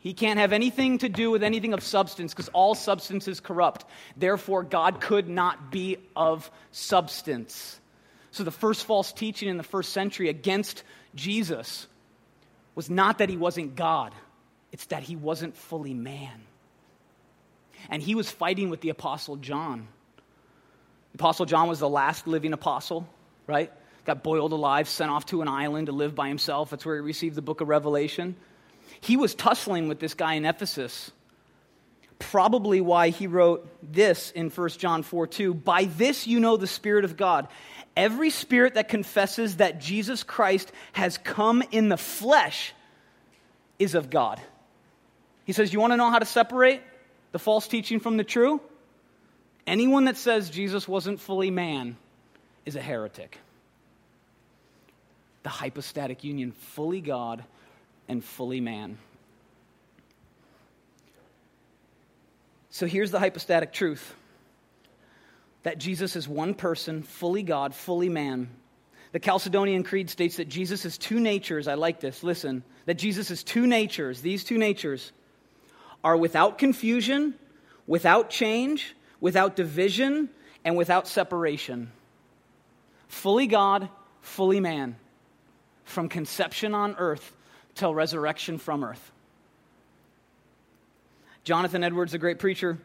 [0.00, 3.86] He can't have anything to do with anything of substance because all substance is corrupt.
[4.18, 7.80] Therefore, God could not be of substance.
[8.30, 10.82] So, the first false teaching in the first century against
[11.14, 11.86] Jesus
[12.74, 14.12] was not that he wasn't God,
[14.72, 16.42] it's that he wasn't fully man.
[17.88, 19.88] And he was fighting with the Apostle John
[21.14, 23.08] Apostle John was the last living apostle,
[23.46, 23.72] right?
[24.04, 26.70] Got boiled alive, sent off to an island to live by himself.
[26.70, 28.36] That's where he received the book of Revelation.
[29.00, 31.10] He was tussling with this guy in Ephesus.
[32.18, 35.54] Probably why he wrote this in 1 John 4 2.
[35.54, 37.48] By this you know the Spirit of God.
[37.96, 42.72] Every spirit that confesses that Jesus Christ has come in the flesh
[43.78, 44.40] is of God.
[45.44, 46.82] He says, You want to know how to separate
[47.32, 48.60] the false teaching from the true?
[49.66, 51.96] Anyone that says Jesus wasn't fully man
[52.66, 53.38] is a heretic.
[55.42, 57.44] The hypostatic union, fully God
[58.08, 58.98] and fully man.
[62.70, 64.14] So here's the hypostatic truth
[65.62, 68.50] that Jesus is one person, fully God, fully man.
[69.12, 71.68] The Chalcedonian Creed states that Jesus is two natures.
[71.68, 72.22] I like this.
[72.22, 74.20] Listen, that Jesus is two natures.
[74.20, 75.12] These two natures
[76.02, 77.34] are without confusion,
[77.86, 80.28] without change, without division,
[80.64, 81.90] and without separation.
[83.08, 83.88] Fully God,
[84.22, 84.96] fully man,
[85.84, 87.34] from conception on earth
[87.74, 89.12] till resurrection from earth.
[91.44, 92.78] Jonathan Edwards, a great preacher,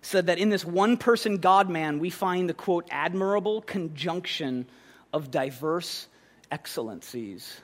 [0.00, 4.66] said that in this one person God man, we find the quote, admirable conjunction
[5.12, 6.06] of diverse
[6.50, 7.60] excellencies.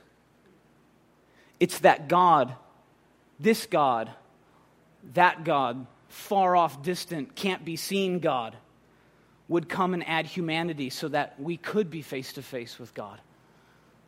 [1.60, 2.54] It's that God,
[3.40, 4.10] this God,
[5.14, 8.56] that God, far off, distant, can't be seen God
[9.48, 13.20] would come and add humanity so that we could be face to face with God,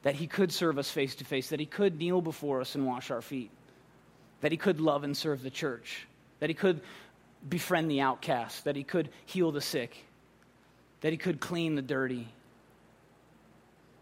[0.02, 2.86] that He could serve us face to face, that He could kneel before us and
[2.86, 3.50] wash our feet,
[4.40, 6.06] that He could love and serve the church,
[6.38, 6.80] that He could
[7.46, 9.96] befriend the outcast, that He could heal the sick,
[11.00, 12.28] that He could clean the dirty.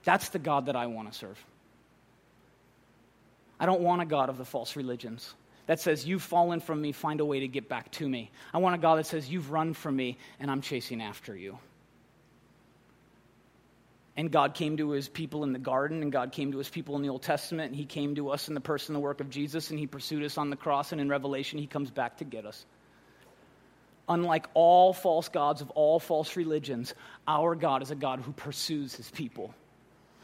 [0.04, 1.42] That's the God that I want to serve.
[3.58, 5.32] I don't want a God of the false religions
[5.66, 8.30] that says, You've fallen from me, find a way to get back to me.
[8.52, 11.58] I want a God that says, You've run from me, and I'm chasing after you.
[14.16, 16.94] And God came to his people in the garden, and God came to his people
[16.94, 19.20] in the Old Testament, and he came to us in the person and the work
[19.20, 22.18] of Jesus, and he pursued us on the cross, and in Revelation, he comes back
[22.18, 22.64] to get us.
[24.08, 26.94] Unlike all false gods of all false religions,
[27.26, 29.52] our God is a God who pursues his people,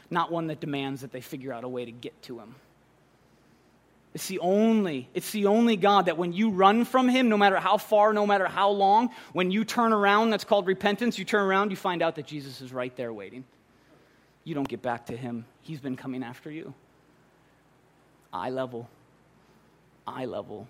[0.09, 2.55] not one that demands that they figure out a way to get to him.
[4.13, 7.57] It's the only, it's the only God that when you run from him, no matter
[7.57, 11.43] how far, no matter how long, when you turn around, that's called repentance, you turn
[11.43, 13.45] around, you find out that Jesus is right there waiting.
[14.43, 15.45] You don't get back to him.
[15.61, 16.73] He's been coming after you.
[18.33, 18.89] Eye level.
[20.05, 20.67] Eye level.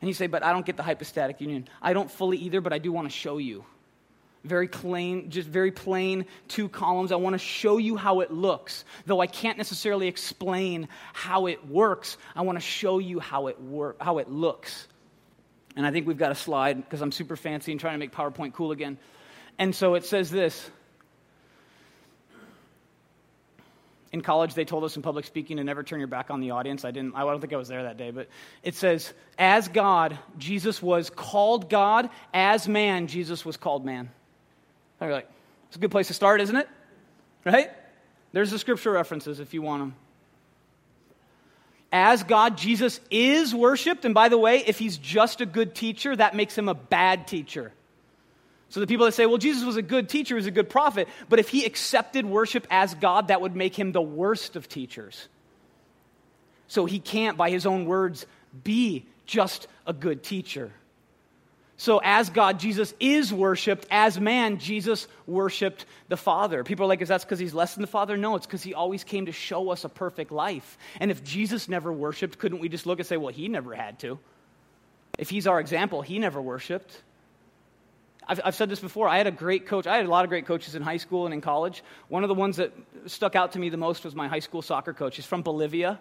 [0.00, 1.68] And you say, but I don't get the hypostatic union.
[1.80, 3.64] I don't fully either, but I do want to show you
[4.44, 7.12] very plain, just very plain two columns.
[7.12, 8.84] I want to show you how it looks.
[9.06, 13.60] Though I can't necessarily explain how it works, I want to show you how it
[13.60, 14.86] work, how it looks.
[15.76, 18.12] And I think we've got a slide because I'm super fancy and trying to make
[18.12, 18.98] PowerPoint cool again.
[19.58, 20.70] And so it says this.
[24.10, 26.52] In college, they told us in public speaking to never turn your back on the
[26.52, 26.84] audience.
[26.86, 27.14] I didn't.
[27.14, 28.28] I don't think I was there that day, but
[28.62, 34.10] it says, "As God, Jesus was called God; as man, Jesus was called man."
[35.00, 35.30] You're like,
[35.68, 36.68] it's a good place to start, isn't it?
[37.44, 37.70] Right?
[38.32, 39.94] There's the scripture references if you want them.
[41.90, 44.04] As God, Jesus is worshiped.
[44.04, 47.26] And by the way, if he's just a good teacher, that makes him a bad
[47.26, 47.72] teacher.
[48.70, 50.68] So the people that say, well, Jesus was a good teacher, he was a good
[50.68, 54.68] prophet, but if he accepted worship as God, that would make him the worst of
[54.68, 55.28] teachers.
[56.66, 58.26] So he can't, by his own words,
[58.62, 60.70] be just a good teacher.
[61.80, 63.86] So, as God, Jesus is worshiped.
[63.88, 66.64] As man, Jesus worshiped the Father.
[66.64, 68.16] People are like, is that because he's less than the Father?
[68.16, 70.76] No, it's because he always came to show us a perfect life.
[70.98, 74.00] And if Jesus never worshiped, couldn't we just look and say, well, he never had
[74.00, 74.18] to?
[75.18, 77.00] If he's our example, he never worshiped.
[78.26, 79.08] I've, I've said this before.
[79.08, 79.86] I had a great coach.
[79.86, 81.84] I had a lot of great coaches in high school and in college.
[82.08, 82.72] One of the ones that
[83.06, 85.14] stuck out to me the most was my high school soccer coach.
[85.14, 86.00] He's from Bolivia,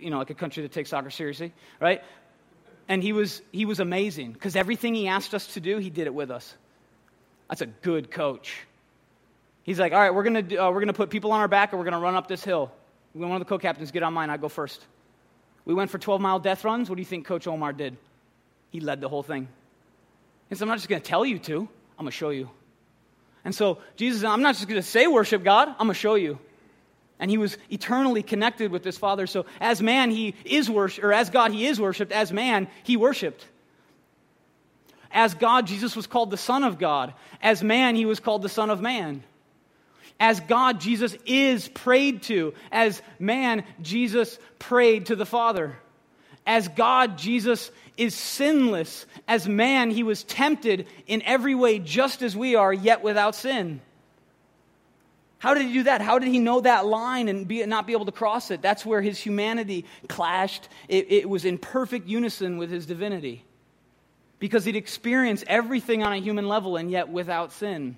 [0.00, 2.04] you know, like a country that takes soccer seriously, right?
[2.88, 6.06] And he was, he was amazing because everything he asked us to do, he did
[6.06, 6.54] it with us.
[7.48, 8.56] That's a good coach.
[9.64, 11.78] He's like, all right, we're going uh, we're gonna put people on our back and
[11.80, 12.70] we're going to run up this hill.
[13.12, 14.84] One of the co captains, get on mine, I go first.
[15.64, 16.88] We went for 12 mile death runs.
[16.88, 17.96] What do you think Coach Omar did?
[18.70, 19.48] He led the whole thing.
[20.48, 21.60] He said, I'm not just going to tell you to,
[21.98, 22.50] I'm going to show you.
[23.44, 26.14] And so, Jesus, I'm not just going to say worship God, I'm going to show
[26.14, 26.38] you.
[27.18, 29.26] And he was eternally connected with his Father.
[29.26, 32.12] So as man, he is worshiped, or as God, he is worshiped.
[32.12, 33.46] As man, he worshiped.
[35.10, 37.14] As God, Jesus was called the Son of God.
[37.40, 39.22] As man, he was called the Son of Man.
[40.20, 42.54] As God, Jesus is prayed to.
[42.70, 45.76] As man, Jesus prayed to the Father.
[46.46, 49.06] As God, Jesus is sinless.
[49.26, 53.80] As man, he was tempted in every way just as we are, yet without sin.
[55.38, 56.00] How did he do that?
[56.00, 58.62] How did he know that line and be, not be able to cross it?
[58.62, 60.68] That's where his humanity clashed.
[60.88, 63.44] It, it was in perfect unison with his divinity
[64.38, 67.96] because he'd experienced everything on a human level and yet without sin.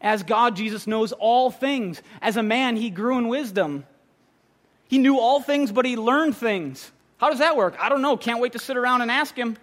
[0.00, 2.00] As God, Jesus knows all things.
[2.22, 3.84] As a man, he grew in wisdom.
[4.88, 6.90] He knew all things, but he learned things.
[7.18, 7.76] How does that work?
[7.78, 8.16] I don't know.
[8.16, 9.56] Can't wait to sit around and ask him.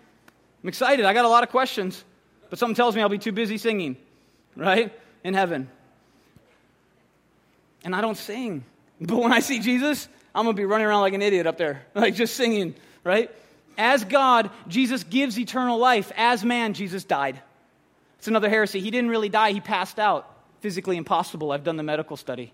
[0.63, 1.05] I'm excited.
[1.05, 2.03] I got a lot of questions,
[2.49, 3.97] but something tells me I'll be too busy singing,
[4.55, 4.93] right?
[5.23, 5.69] In heaven.
[7.87, 8.65] And I don't sing.
[8.99, 11.57] But when I see Jesus, I'm going to be running around like an idiot up
[11.57, 13.31] there, like just singing, right?
[13.77, 16.11] As God, Jesus gives eternal life.
[16.17, 17.39] As man, Jesus died.
[18.17, 18.81] It's another heresy.
[18.81, 20.29] He didn't really die, he passed out.
[20.59, 21.53] Physically impossible.
[21.53, 22.51] I've done the medical study.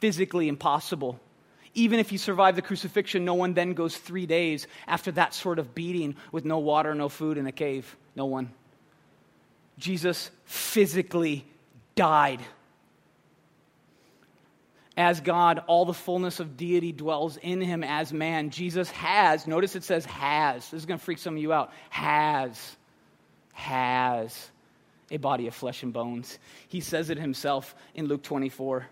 [0.00, 1.18] Physically impossible.
[1.72, 5.58] Even if he survived the crucifixion, no one then goes three days after that sort
[5.58, 7.96] of beating with no water, no food in a cave.
[8.14, 8.50] No one.
[9.78, 11.46] Jesus physically
[11.94, 12.40] died.
[14.96, 18.50] As God, all the fullness of deity dwells in him as man.
[18.50, 20.70] Jesus has, notice it says has.
[20.70, 21.72] This is going to freak some of you out.
[21.90, 22.76] Has,
[23.54, 24.50] has
[25.10, 26.38] a body of flesh and bones.
[26.68, 28.86] He says it himself in Luke 24.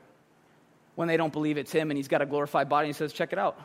[0.97, 3.33] When they don't believe it's him and he's got a glorified body, he says, Check
[3.33, 3.61] it out.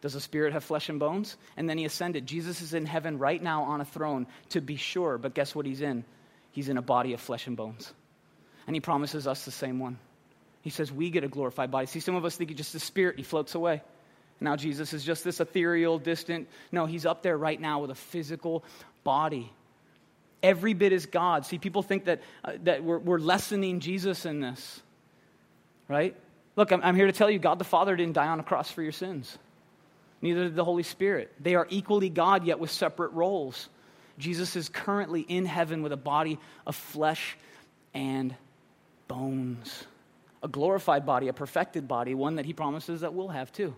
[0.00, 1.36] Does the spirit have flesh and bones?
[1.56, 2.26] And then he ascended.
[2.26, 5.64] Jesus is in heaven right now on a throne, to be sure, but guess what
[5.64, 6.04] he's in?
[6.50, 7.92] He's in a body of flesh and bones.
[8.66, 9.98] And he promises us the same one.
[10.64, 11.86] He says we get a glorified body.
[11.86, 13.82] See, some of us think he's just a spirit, he floats away.
[14.40, 16.48] Now Jesus is just this ethereal, distant.
[16.72, 18.64] No, he's up there right now with a physical
[19.04, 19.52] body
[20.44, 21.46] every bit is God.
[21.46, 24.82] See, people think that, uh, that we're, we're lessening Jesus in this,
[25.88, 26.14] right?
[26.54, 28.70] Look, I'm, I'm here to tell you God the Father didn't die on a cross
[28.70, 29.36] for your sins,
[30.20, 31.32] neither did the Holy Spirit.
[31.40, 33.68] They are equally God, yet with separate roles.
[34.18, 37.36] Jesus is currently in heaven with a body of flesh
[37.94, 38.36] and
[39.08, 39.86] bones.
[40.44, 43.74] A glorified body, a perfected body, one that he promises that we'll have too.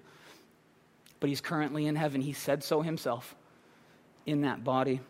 [1.21, 2.21] But he's currently in heaven.
[2.21, 3.35] He said so himself
[4.27, 5.01] in that body.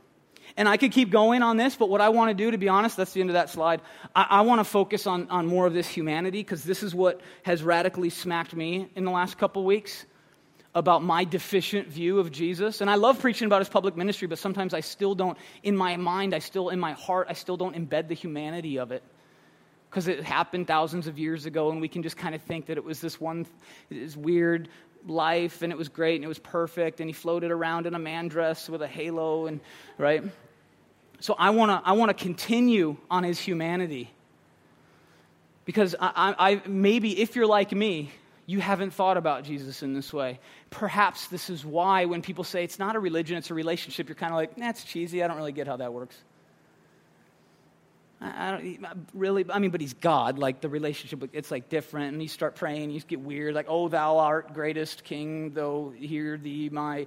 [0.56, 2.68] And I could keep going on this, but what I want to do, to be
[2.68, 3.80] honest, that's the end of that slide.
[4.14, 7.20] I, I want to focus on, on more of this humanity because this is what
[7.42, 10.06] has radically smacked me in the last couple weeks
[10.74, 12.82] about my deficient view of Jesus.
[12.82, 15.96] And I love preaching about his public ministry, but sometimes I still don't, in my
[15.96, 19.02] mind, I still, in my heart, I still don't embed the humanity of it.
[19.96, 22.76] Because it happened thousands of years ago, and we can just kind of think that
[22.76, 23.46] it was this one,
[23.88, 24.68] this weird
[25.06, 27.98] life and it was great and it was perfect and he floated around in a
[27.98, 29.58] man dress with a halo and
[29.96, 30.22] right?
[31.20, 34.12] So i want to i want to continue on his humanity.
[35.64, 38.10] Because I, I, maybe if you're like me
[38.44, 40.40] you haven't thought about jesus in this way.
[40.68, 44.14] Perhaps this is why when people say it's not a religion it's a relationship you're
[44.14, 46.22] kind of like that's cheesy i don't really get how that works
[48.20, 50.38] I don't really, I mean, but he's God.
[50.38, 52.14] Like the relationship, it's like different.
[52.14, 53.54] And you start praying, you get weird.
[53.54, 57.06] Like, oh, thou art greatest king, though hear thee my.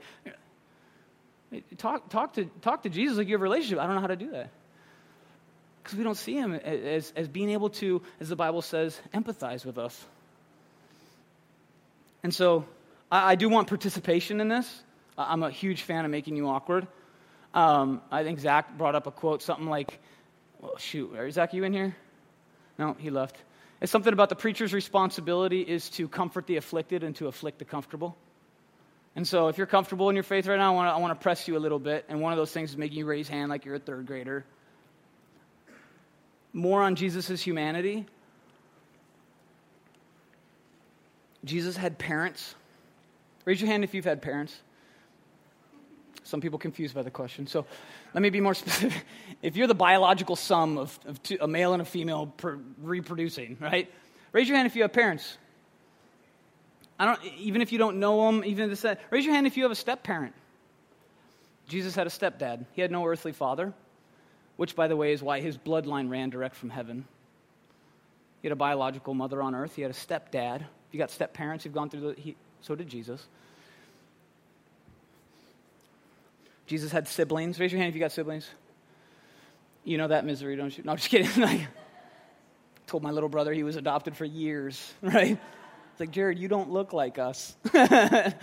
[1.77, 3.79] Talk, talk, to, talk to Jesus like you have a relationship.
[3.79, 4.51] I don't know how to do that.
[5.81, 9.65] Because we don't see him as, as being able to, as the Bible says, empathize
[9.65, 10.05] with us.
[12.21, 12.65] And so
[13.11, 14.83] I, I do want participation in this.
[15.17, 16.87] I'm a huge fan of making you awkward.
[17.55, 19.99] Um, I think Zach brought up a quote, something like,
[20.61, 21.95] well, shoot, is Zach, you in here?
[22.77, 23.37] No, he left.
[23.81, 27.65] It's something about the preacher's responsibility is to comfort the afflicted and to afflict the
[27.65, 28.17] comfortable.
[29.15, 31.47] And so, if you're comfortable in your faith right now, I want to, I press
[31.47, 32.05] you a little bit.
[32.09, 34.45] And one of those things is making you raise hand like you're a third grader.
[36.53, 38.05] More on Jesus' humanity.
[41.45, 42.55] Jesus had parents.
[43.45, 44.55] Raise your hand if you've had parents.
[46.23, 47.47] Some people confused by the question.
[47.47, 47.65] So
[48.13, 49.05] let me be more specific.
[49.41, 53.57] If you're the biological sum of, of two, a male and a female per, reproducing,
[53.59, 53.91] right?
[54.31, 55.37] Raise your hand if you have parents.
[56.99, 59.55] I don't, even if you don't know them, even if this, raise your hand if
[59.55, 60.33] you have a step parent.
[61.69, 62.65] Jesus had a stepdad.
[62.73, 63.73] He had no earthly father,
[64.57, 67.05] which, by the way, is why his bloodline ran direct from heaven.
[68.41, 69.75] He had a biological mother on earth.
[69.75, 70.61] He had a stepdad.
[70.61, 72.21] If you got step parents, you've gone through the.
[72.21, 73.27] He, so did Jesus.
[76.69, 77.59] Jesus had siblings.
[77.59, 78.47] Raise your hand if you got siblings.
[79.83, 80.83] You know that misery, don't you?
[80.83, 81.27] No, I'm just kidding.
[81.43, 81.67] I
[82.85, 85.31] told my little brother he was adopted for years, right?
[85.31, 87.55] It's like, Jared, you don't look like us.
[87.73, 88.35] now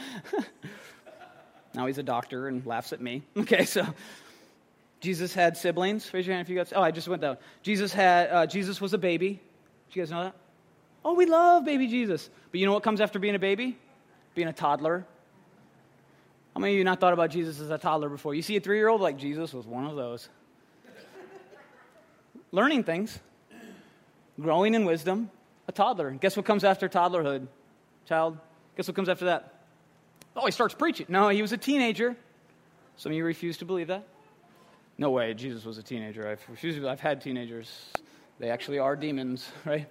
[1.86, 3.22] he's a doctor and laughs at me.
[3.36, 3.86] Okay, so
[4.98, 6.12] Jesus had siblings.
[6.12, 6.72] Raise your hand if you got.
[6.74, 7.36] Oh, I just went down.
[7.62, 8.28] Jesus had.
[8.28, 9.40] Uh, Jesus was a baby.
[9.90, 10.34] Did you guys know that?
[11.04, 12.28] Oh, we love baby Jesus.
[12.50, 13.78] But you know what comes after being a baby?
[14.34, 15.06] Being a toddler,
[16.56, 18.34] How many of you not thought about Jesus as a toddler before?
[18.34, 20.30] You see a three year old like Jesus was one of those.
[22.50, 23.20] Learning things,
[24.40, 25.30] growing in wisdom,
[25.68, 26.12] a toddler.
[26.12, 27.48] Guess what comes after toddlerhood?
[28.08, 28.38] Child,
[28.74, 29.64] guess what comes after that?
[30.34, 31.04] Oh, he starts preaching.
[31.10, 32.16] No, he was a teenager.
[32.96, 34.08] Some of you refuse to believe that.
[34.96, 36.26] No way, Jesus was a teenager.
[36.26, 37.70] I've, refused, I've had teenagers.
[38.38, 39.90] They actually are demons, right?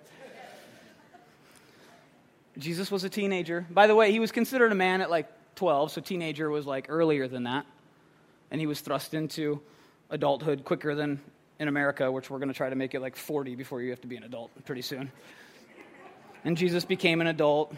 [2.57, 3.67] Jesus was a teenager.
[3.69, 6.87] By the way, he was considered a man at like 12, so teenager was like
[6.89, 7.65] earlier than that.
[8.51, 9.61] And he was thrust into
[10.09, 11.19] adulthood quicker than
[11.59, 14.01] in America, which we're going to try to make it like 40 before you have
[14.01, 15.11] to be an adult pretty soon.
[16.43, 17.73] And Jesus became an adult.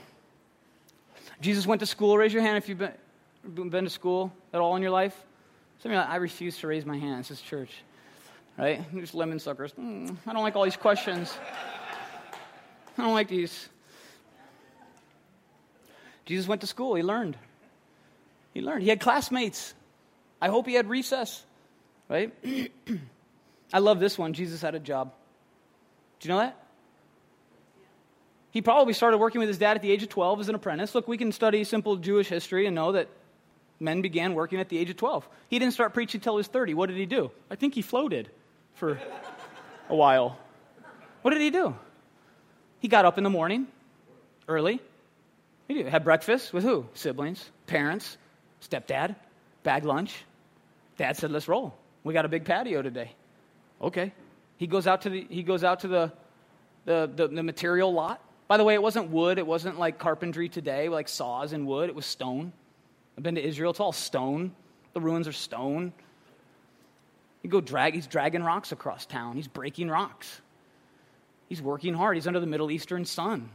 [1.39, 2.17] Jesus went to school.
[2.17, 5.15] Raise your hand if you've been, been to school at all in your life.
[5.79, 7.19] Some of you, like, I refuse to raise my hand.
[7.19, 7.71] This is church,
[8.57, 8.81] right?
[8.95, 9.71] Just lemon suckers.
[9.73, 11.33] Mm, I don't like all these questions.
[12.97, 13.69] I don't like these.
[16.25, 16.95] Jesus went to school.
[16.95, 17.37] He learned.
[18.57, 18.81] He learned.
[18.81, 19.75] He had classmates.
[20.41, 21.45] I hope he had recess,
[22.09, 22.33] right?
[23.73, 24.33] I love this one.
[24.33, 25.13] Jesus had a job.
[26.19, 26.57] Do you know that?
[28.49, 30.95] He probably started working with his dad at the age of 12 as an apprentice.
[30.95, 33.09] Look, we can study simple Jewish history and know that
[33.79, 35.29] men began working at the age of 12.
[35.49, 36.73] He didn't start preaching until he was 30.
[36.73, 37.29] What did he do?
[37.51, 38.27] I think he floated
[38.73, 38.99] for
[39.87, 40.39] a while.
[41.21, 41.75] What did he do?
[42.79, 43.67] He got up in the morning,
[44.47, 44.81] early.
[45.67, 45.83] He.
[45.83, 46.87] Had breakfast with who?
[46.95, 48.17] Siblings, parents,
[48.61, 49.15] stepdad,
[49.63, 50.23] bag lunch.
[50.97, 51.73] Dad said, let's roll.
[52.03, 53.11] We got a big patio today.
[53.81, 54.13] Okay.
[54.57, 56.11] He goes out to the, he goes out to the,
[56.85, 58.21] the, the, the material lot.
[58.47, 59.37] By the way, it wasn't wood.
[59.37, 61.89] It wasn't like carpentry today, like saws and wood.
[61.89, 62.53] It was stone.
[63.17, 63.71] I've been to Israel.
[63.71, 64.53] It's all stone.
[64.93, 65.93] The ruins are stone.
[67.43, 69.35] You go drag, he's dragging rocks across town.
[69.35, 70.41] He's breaking rocks.
[71.49, 72.17] He's working hard.
[72.17, 73.49] He's under the Middle Eastern sun,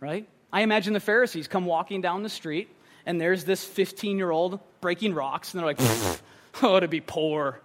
[0.00, 0.28] right?
[0.52, 2.68] I imagine the Pharisees come walking down the street,
[3.06, 5.80] and there's this 15 year old breaking rocks, and they're like,
[6.62, 7.60] oh, to be poor.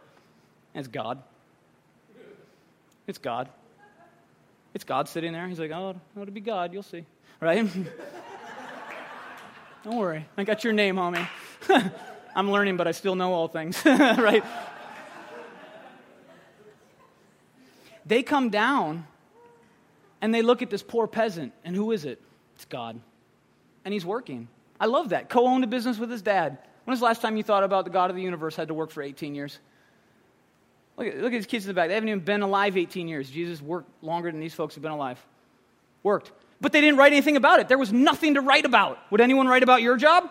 [0.73, 1.21] it's God.
[3.07, 3.49] It's God.
[4.73, 5.47] It's God sitting there.
[5.47, 7.03] He's like, oh, oh to be God, you'll see.
[7.41, 7.67] Right?
[9.83, 10.27] Don't worry.
[10.37, 11.27] I got your name, homie.
[12.35, 13.81] I'm learning, but I still know all things.
[13.83, 14.43] right?
[18.05, 19.07] They come down
[20.21, 22.21] and they look at this poor peasant, and who is it?
[22.55, 22.99] It's God.
[23.83, 24.47] And he's working.
[24.81, 25.29] I love that.
[25.29, 26.57] Co owned a business with his dad.
[26.85, 28.73] When was the last time you thought about the God of the universe had to
[28.73, 29.59] work for 18 years?
[30.97, 31.89] Look at, look at these kids in the back.
[31.89, 33.29] They haven't even been alive 18 years.
[33.29, 35.23] Jesus worked longer than these folks have been alive.
[36.01, 36.31] Worked.
[36.59, 37.67] But they didn't write anything about it.
[37.67, 38.97] There was nothing to write about.
[39.11, 40.27] Would anyone write about your job?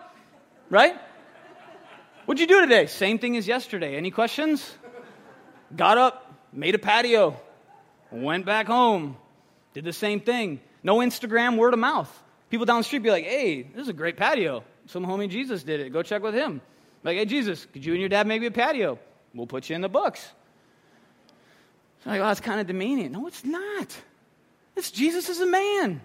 [0.68, 0.96] Right?
[2.24, 2.86] What'd you do today?
[2.86, 3.96] Same thing as yesterday.
[3.96, 4.68] Any questions?
[5.76, 7.40] Got up, made a patio,
[8.10, 9.16] went back home,
[9.74, 10.60] did the same thing.
[10.82, 12.19] No Instagram, word of mouth.
[12.50, 14.64] People down the street be like, hey, this is a great patio.
[14.86, 15.92] Some homie Jesus did it.
[15.92, 16.60] Go check with him.
[17.04, 18.98] Like, hey, Jesus, could you and your dad make me a patio?
[19.32, 20.28] We'll put you in the books.
[22.04, 23.12] So like, oh, that's kind of demeaning.
[23.12, 23.96] No, it's not.
[24.74, 26.00] This Jesus is a man.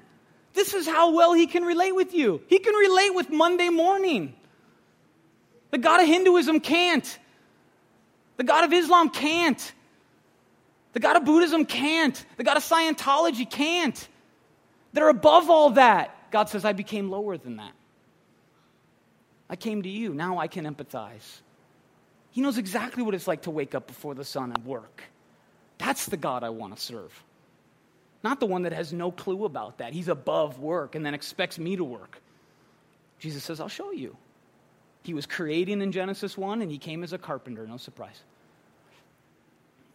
[0.53, 2.41] This is how well he can relate with you.
[2.47, 4.35] He can relate with Monday morning.
[5.71, 7.19] The God of Hinduism can't.
[8.37, 9.73] The God of Islam can't.
[10.93, 12.25] The God of Buddhism can't.
[12.37, 14.07] The God of Scientology can't.
[14.93, 16.14] They're above all that.
[16.35, 17.71] God says, I became lower than that.
[19.49, 20.13] I came to you.
[20.13, 21.39] Now I can empathize.
[22.31, 25.01] He knows exactly what it's like to wake up before the sun and work.
[25.77, 27.23] That's the God I want to serve.
[28.21, 29.93] Not the one that has no clue about that.
[29.93, 32.21] He's above work and then expects me to work.
[33.17, 34.17] Jesus says, I'll show you.
[35.03, 38.21] He was creating in Genesis 1 and he came as a carpenter, no surprise.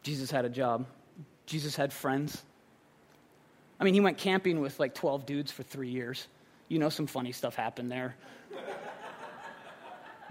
[0.03, 0.86] Jesus had a job.
[1.45, 2.43] Jesus had friends.
[3.81, 6.28] I mean, he went camping with like 12 dudes for three years.
[6.68, 8.14] You know, some funny stuff happened there.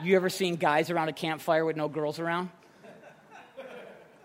[0.02, 2.50] you ever seen guys around a campfire with no girls around?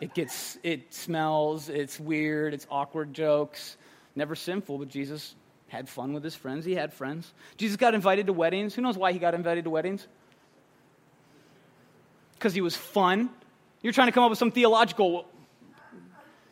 [0.01, 3.79] It gets, it smells, it's weird, it's awkward jokes.
[4.15, 5.35] Never sinful, but Jesus
[5.69, 6.67] had fun with his friends.
[6.67, 7.33] He had friends.
[7.57, 8.75] Jesus got invited to weddings.
[8.75, 10.07] Who knows why he got invited to weddings?
[12.35, 13.31] Because he was fun.
[13.81, 15.27] You're trying to come up with some theological.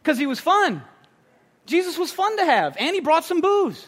[0.03, 0.83] Because he was fun.
[1.67, 3.87] Jesus was fun to have, and he brought some booze.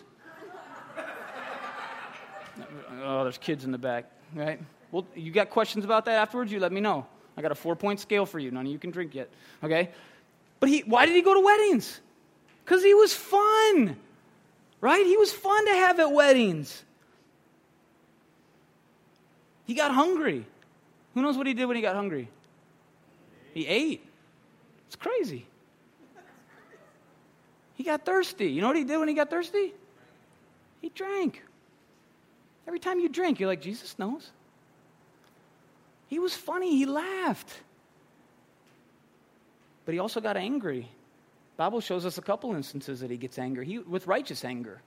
[3.03, 4.61] oh, there's kids in the back, right?
[4.93, 6.53] Well, you got questions about that afterwards?
[6.53, 7.07] You let me know.
[7.37, 8.51] I got a four point scale for you.
[8.51, 9.29] None of you can drink yet.
[9.63, 9.91] Okay?
[10.61, 12.01] But he, why did he go to weddings?
[12.65, 13.97] Because he was fun.
[14.81, 15.05] Right?
[15.05, 16.85] He was fun to have at weddings.
[19.67, 20.47] He got hungry.
[21.15, 22.29] Who knows what he did when he got hungry?
[23.53, 24.05] He ate.
[24.87, 25.47] It's crazy.
[27.75, 28.47] He got thirsty.
[28.47, 29.75] You know what he did when he got thirsty?
[30.81, 31.43] He drank.
[32.67, 34.31] Every time you drink, you're like, Jesus knows.
[36.07, 37.53] He was funny, he laughed.
[39.85, 40.89] But he also got angry.
[41.57, 44.81] Bible shows us a couple instances that he gets angry, he, with righteous anger.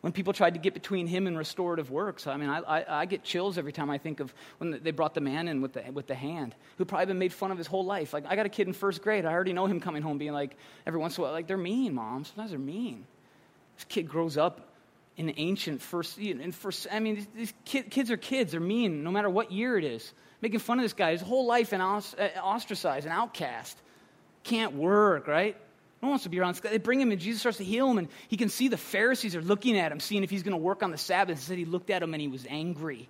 [0.00, 3.04] When people tried to get between him and restorative works, I mean, I, I, I,
[3.06, 5.84] get chills every time I think of when they brought the man in with the,
[5.92, 8.14] with the hand, who'd probably been made fun of his whole life.
[8.14, 9.26] Like, I got a kid in first grade.
[9.26, 11.58] I already know him coming home being like, every once in a while, like, they're
[11.58, 12.24] mean, mom.
[12.24, 13.04] Sometimes they're mean.
[13.76, 14.70] This kid grows up
[15.18, 18.52] in ancient first, in first I mean, these kid, kids are kids.
[18.52, 20.14] They're mean no matter what year it is.
[20.40, 22.00] Making fun of this guy, his whole life an uh,
[22.42, 23.76] ostracized, an outcast.
[24.44, 25.58] Can't work, right?
[26.02, 26.54] No one wants to be around.
[26.56, 29.36] They bring him and Jesus starts to heal him, and he can see the Pharisees
[29.36, 31.38] are looking at him, seeing if he's going to work on the Sabbath.
[31.38, 33.08] He said he looked at him and he was angry.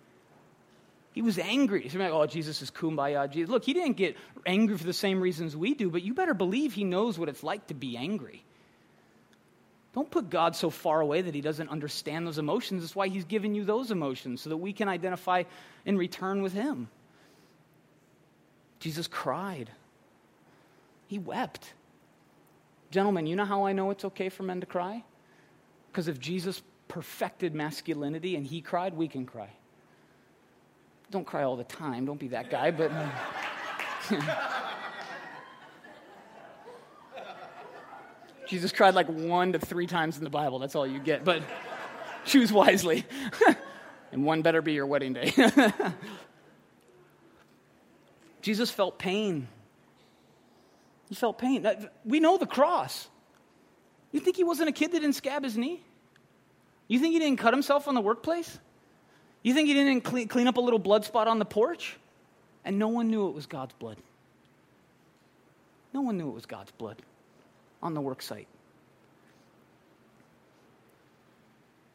[1.12, 1.88] He was angry.
[1.88, 3.30] So like, oh, Jesus is kumbaya.
[3.30, 3.50] Jesus.
[3.50, 6.72] Look, he didn't get angry for the same reasons we do, but you better believe
[6.72, 8.44] he knows what it's like to be angry.
[9.92, 12.82] Don't put God so far away that he doesn't understand those emotions.
[12.82, 15.44] That's why he's given you those emotions, so that we can identify
[15.84, 16.88] in return with him.
[18.78, 19.68] Jesus cried,
[21.08, 21.74] he wept.
[22.90, 25.04] Gentlemen, you know how I know it's okay for men to cry?
[25.90, 29.50] Because if Jesus perfected masculinity and he cried, we can cry.
[31.10, 32.90] Don't cry all the time, don't be that guy, but.
[38.46, 40.58] Jesus cried like one to three times in the Bible.
[40.58, 41.24] That's all you get.
[41.24, 41.44] But
[42.24, 43.06] choose wisely.
[44.12, 45.32] and one better be your wedding day.
[48.42, 49.46] Jesus felt pain
[51.10, 51.66] he felt pain.
[52.04, 53.08] We know the cross.
[54.12, 55.82] You think he wasn't a kid that didn't scab his knee?
[56.86, 58.58] You think he didn't cut himself on the workplace?
[59.42, 61.96] You think he didn't clean, clean up a little blood spot on the porch?
[62.64, 63.96] And no one knew it was God's blood.
[65.92, 67.02] No one knew it was God's blood
[67.82, 68.46] on the work site.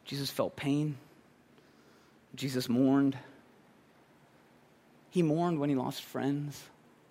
[0.04, 0.98] Jesus felt pain.
[2.34, 3.16] Jesus mourned.
[5.08, 6.62] He mourned when he lost friends.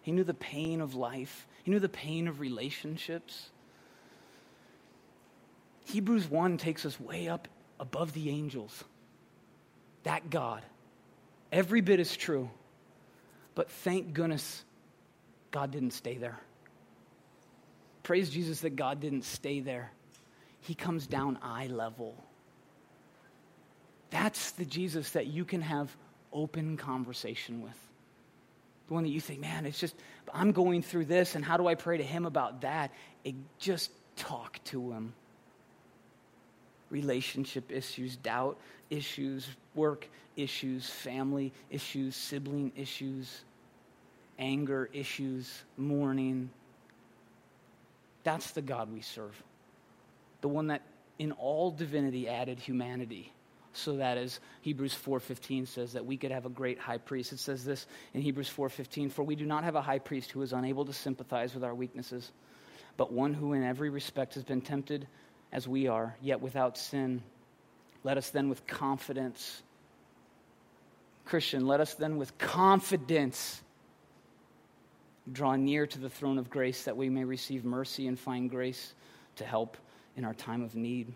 [0.04, 1.48] He knew the pain of life.
[1.66, 3.50] He know the pain of relationships.
[5.86, 7.48] Hebrews 1 takes us way up
[7.80, 8.84] above the angels.
[10.04, 10.62] That God.
[11.52, 12.52] Every bit is true.
[13.56, 14.64] But thank goodness
[15.50, 16.40] God didn't stay there.
[18.04, 19.92] Praise Jesus that God didn't stay there.
[20.62, 22.14] He comes down eye level.
[24.12, 25.98] That's the Jesus that you can have
[26.32, 27.85] open conversation with
[28.88, 29.96] the one that you think, man, it's just,
[30.34, 32.92] I'm going through this, and how do I pray to Him about that?
[33.24, 35.14] It, just talk to Him.
[36.90, 38.58] Relationship issues, doubt
[38.90, 43.44] issues, work issues, family issues, sibling issues,
[44.38, 46.50] anger issues, mourning.
[48.24, 49.42] That's the God we serve.
[50.42, 50.84] The one that
[51.18, 53.32] in all divinity added humanity
[53.78, 57.34] so that as Hebrews 4:15 says that we could have a great high priest.
[57.34, 60.42] It says this in Hebrews 4:15, "For we do not have a high priest who
[60.42, 62.32] is unable to sympathize with our weaknesses,
[62.98, 65.08] but one who in every respect has been tempted
[65.52, 67.24] as we are, yet without sin.
[68.04, 69.62] Let us then with confidence
[71.26, 73.64] Christian, let us then with confidence
[75.32, 78.94] draw near to the throne of grace that we may receive mercy and find grace
[79.38, 79.76] to help
[80.16, 81.14] in our time of need."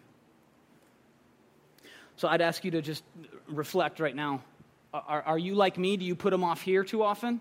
[2.20, 3.02] So I'd ask you to just
[3.48, 4.44] reflect right now.
[4.94, 5.96] Are, are you like me?
[5.96, 7.40] Do you put them off here too often?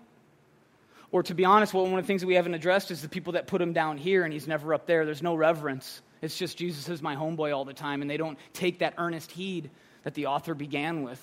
[1.11, 3.09] Or to be honest, well, one of the things that we haven't addressed is the
[3.09, 5.05] people that put him down here and he's never up there.
[5.05, 6.01] There's no reverence.
[6.21, 9.31] It's just Jesus is my homeboy all the time, and they don't take that earnest
[9.31, 9.69] heed
[10.03, 11.21] that the author began with.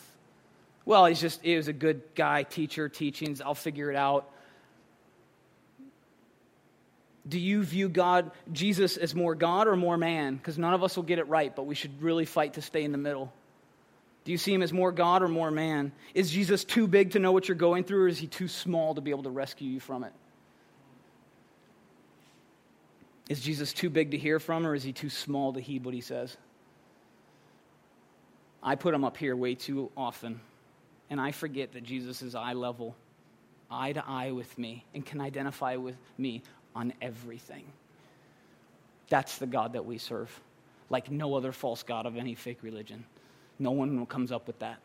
[0.85, 4.31] Well, he's just, he was a good guy, teacher, teachings, I'll figure it out.
[7.27, 10.37] Do you view God, Jesus, as more God or more man?
[10.37, 12.85] Because none of us will get it right, but we should really fight to stay
[12.85, 13.33] in the middle.
[14.27, 15.93] Do you see him as more God or more man?
[16.13, 18.93] Is Jesus too big to know what you're going through, or is he too small
[18.97, 20.13] to be able to rescue you from it?
[23.29, 25.95] Is Jesus too big to hear from, or is he too small to heed what
[25.95, 26.37] he says?
[28.65, 30.41] I put him up here way too often,
[31.09, 32.97] and I forget that Jesus is eye level,
[33.71, 36.43] eye to eye with me, and can identify with me
[36.75, 37.63] on everything.
[39.09, 40.37] That's the God that we serve,
[40.91, 43.05] like no other false God of any fake religion.
[43.59, 44.79] No one comes up with that.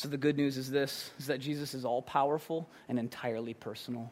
[0.00, 4.10] So the good news is this is that Jesus is all powerful and entirely personal.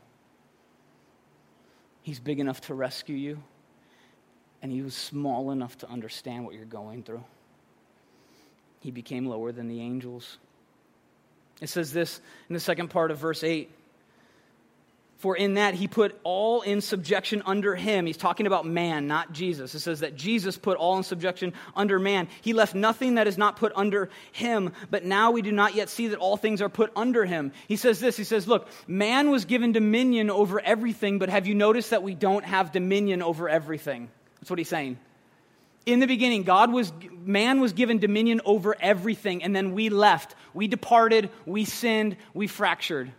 [2.03, 3.43] He's big enough to rescue you,
[4.61, 7.25] and he was small enough to understand what you're going through.
[8.81, 10.39] He became lower than the angels.
[11.61, 13.71] It says this in the second part of verse 8
[15.19, 18.07] For in that he put all in subjection under him.
[18.07, 19.75] He's talking about man, not Jesus.
[19.75, 22.29] It says that Jesus put all in subjection under man.
[22.41, 25.89] He left nothing that is not put under him, but now we do not yet
[25.89, 27.51] see that all things are put under him.
[27.67, 31.55] He says this He says, Look, man was given dominion over everything, but have you
[31.57, 34.09] noticed that we don't have dominion over everything?
[34.41, 34.99] That's what he's saying.
[35.85, 36.93] In the beginning, God was,
[37.25, 40.37] man was given dominion over everything, and then we left.
[40.55, 43.11] We departed, we sinned, we fractured.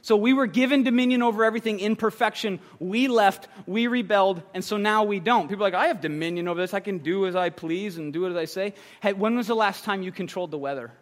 [0.00, 2.60] So we were given dominion over everything in perfection.
[2.78, 5.48] We left, we rebelled, and so now we don't.
[5.48, 6.72] People are like, I have dominion over this.
[6.72, 8.74] I can do as I please and do as I say.
[9.02, 10.92] Hey, when was the last time you controlled the weather?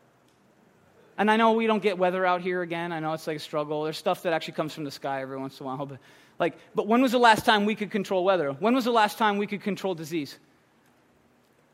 [1.18, 2.92] And I know we don't get weather out here again.
[2.92, 3.84] I know it's like a struggle.
[3.84, 5.86] There's stuff that actually comes from the sky every once in a while.
[5.86, 5.98] But,
[6.38, 8.52] like, but when was the last time we could control weather?
[8.52, 10.38] When was the last time we could control disease?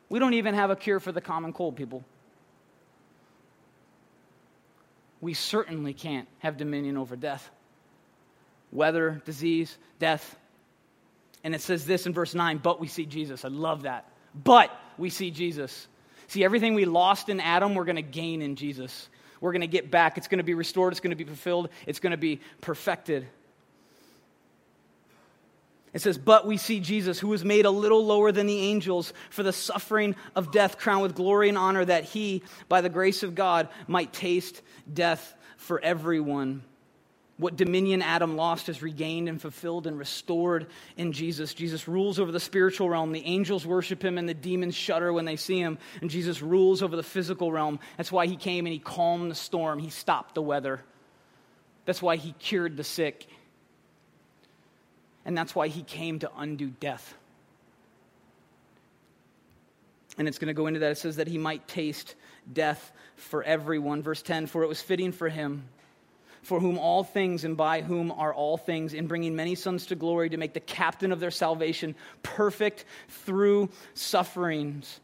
[0.09, 2.05] We don't even have a cure for the common cold, people.
[5.23, 7.49] We certainly can't have dominion over death.
[8.73, 10.37] Weather, disease, death.
[11.45, 13.45] And it says this in verse 9, but we see Jesus.
[13.45, 14.11] I love that.
[14.35, 15.87] But we see Jesus.
[16.27, 19.09] See, everything we lost in Adam, we're going to gain in Jesus.
[19.41, 20.19] We're going to get back.
[20.19, 20.93] It's going to be restored.
[20.93, 21.69] It's going to be fulfilled.
[21.87, 23.27] It's going to be perfected.
[25.95, 29.13] It says, But we see Jesus, who was made a little lower than the angels
[29.31, 33.23] for the suffering of death, crowned with glory and honor, that he, by the grace
[33.23, 34.63] of God, might taste
[34.93, 36.63] death for everyone.
[37.39, 41.55] What dominion Adam lost is regained and fulfilled and restored in Jesus.
[41.55, 43.11] Jesus rules over the spiritual realm.
[43.11, 45.79] The angels worship him and the demons shudder when they see him.
[46.01, 47.81] And Jesus rules over the physical realm.
[47.97, 50.83] That's why he came and he calmed the storm, he stopped the weather.
[51.85, 53.27] That's why he cured the sick.
[55.25, 57.15] And that's why he came to undo death.
[60.19, 60.93] And it's going to go into that.
[60.93, 62.15] It says that he might taste
[62.53, 64.03] death for everyone.
[64.03, 65.65] Verse 10 For it was fitting for him,
[66.43, 69.95] for whom all things and by whom are all things, in bringing many sons to
[69.95, 75.01] glory, to make the captain of their salvation perfect through sufferings.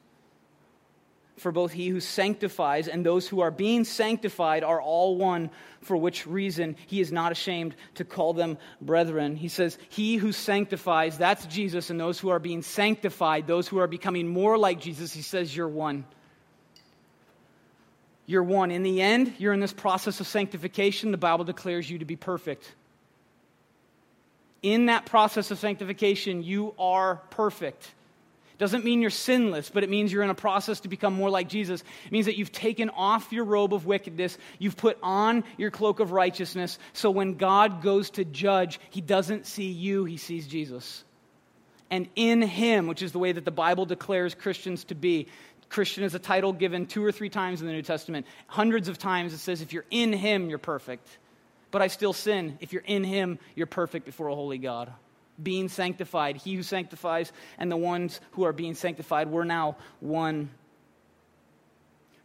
[1.39, 5.97] For both he who sanctifies and those who are being sanctified are all one, for
[5.97, 9.37] which reason he is not ashamed to call them brethren.
[9.37, 13.79] He says, He who sanctifies, that's Jesus, and those who are being sanctified, those who
[13.79, 16.05] are becoming more like Jesus, he says, You're one.
[18.27, 18.73] You're one.
[18.73, 21.13] In the end, you're in this process of sanctification.
[21.13, 22.75] The Bible declares you to be perfect.
[24.61, 27.93] In that process of sanctification, you are perfect.
[28.59, 31.49] Doesn't mean you're sinless, but it means you're in a process to become more like
[31.49, 31.85] Jesus.
[32.07, 36.01] It means that you've taken off your robe of wickedness, you've put on your cloak
[36.01, 41.05] of righteousness, so when God goes to judge, he doesn't see you, he sees Jesus.
[41.89, 45.29] And in him, which is the way that the Bible declares Christians to be,
[45.69, 48.27] Christian is a title given two or three times in the New Testament.
[48.49, 51.07] Hundreds of times it says, if you're in him, you're perfect.
[51.71, 52.57] But I still sin.
[52.61, 54.93] If you're in him, you're perfect before a holy God
[55.43, 56.37] being sanctified.
[56.37, 60.51] He who sanctifies and the ones who are being sanctified, we're now one.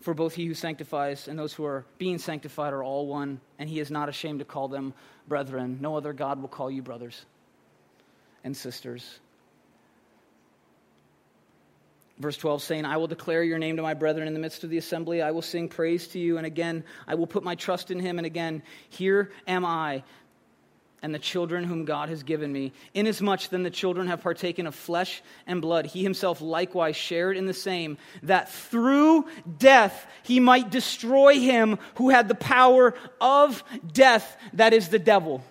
[0.01, 3.69] For both he who sanctifies and those who are being sanctified are all one, and
[3.69, 4.93] he is not ashamed to call them
[5.27, 5.77] brethren.
[5.79, 7.25] No other God will call you brothers
[8.43, 9.19] and sisters.
[12.19, 14.69] Verse 12 saying, I will declare your name to my brethren in the midst of
[14.69, 15.21] the assembly.
[15.21, 16.37] I will sing praise to you.
[16.37, 18.19] And again, I will put my trust in him.
[18.19, 20.03] And again, here am I
[21.03, 22.73] and the children whom God has given me.
[22.95, 27.45] Inasmuch then the children have partaken of flesh and blood, he himself likewise shared in
[27.45, 29.25] the same, that through
[29.59, 35.43] death he might destroy him who had the power of death, that is the devil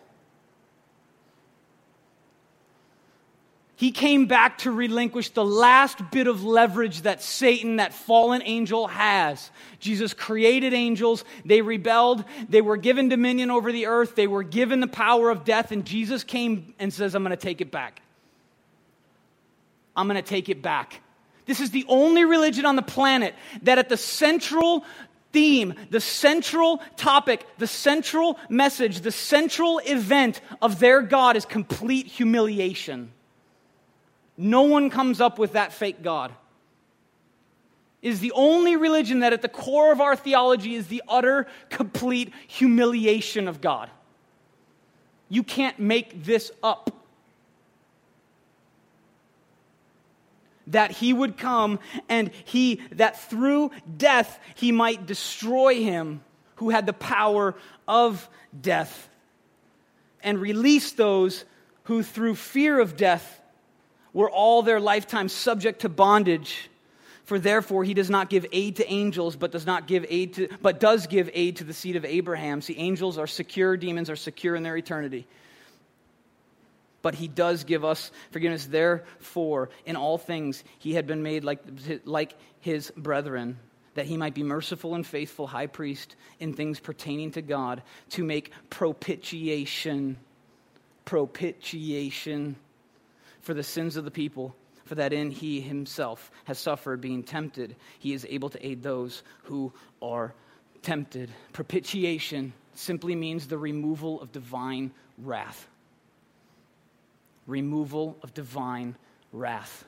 [3.83, 8.87] He came back to relinquish the last bit of leverage that Satan, that fallen angel,
[8.87, 9.51] has.
[9.81, 11.25] Jesus created angels.
[11.45, 12.25] They rebelled.
[12.49, 14.15] They were given dominion over the earth.
[14.15, 15.73] They were given the power of death.
[15.73, 18.01] And Jesus came and says, I'm going to take it back.
[19.97, 21.01] I'm going to take it back.
[21.47, 24.85] This is the only religion on the planet that at the central
[25.33, 32.07] theme, the central topic, the central message, the central event of their God is complete
[32.07, 33.11] humiliation.
[34.37, 36.33] No one comes up with that fake God.
[38.01, 42.33] Is the only religion that at the core of our theology is the utter, complete
[42.49, 43.91] humiliation of God.
[45.29, 46.91] You can't make this up.
[50.67, 51.79] That he would come
[52.09, 56.23] and he, that through death, he might destroy him
[56.57, 57.55] who had the power
[57.87, 58.29] of
[58.59, 59.09] death
[60.23, 61.45] and release those
[61.85, 63.41] who, through fear of death,
[64.13, 66.69] were all their lifetime subject to bondage
[67.25, 70.49] For therefore he does not give aid to angels, but does not give aid to
[70.61, 72.61] but does give aid to the seed of Abraham.
[72.61, 75.27] See, angels are secure, demons are secure in their eternity.
[77.01, 78.67] But he does give us forgiveness.
[78.67, 81.61] Therefore, in all things he had been made like,
[82.05, 83.59] like his brethren,
[83.95, 88.25] that he might be merciful and faithful high priest in things pertaining to God, to
[88.25, 90.17] make propitiation,
[91.05, 92.57] propitiation
[93.43, 97.77] for the sins of the people for that in he himself has suffered being tempted,
[97.99, 100.35] he is able to aid those who are
[100.83, 101.31] tempted.
[101.53, 105.69] Propitiation simply means the removal of divine wrath.
[107.47, 108.97] Removal of divine
[109.33, 109.85] wrath.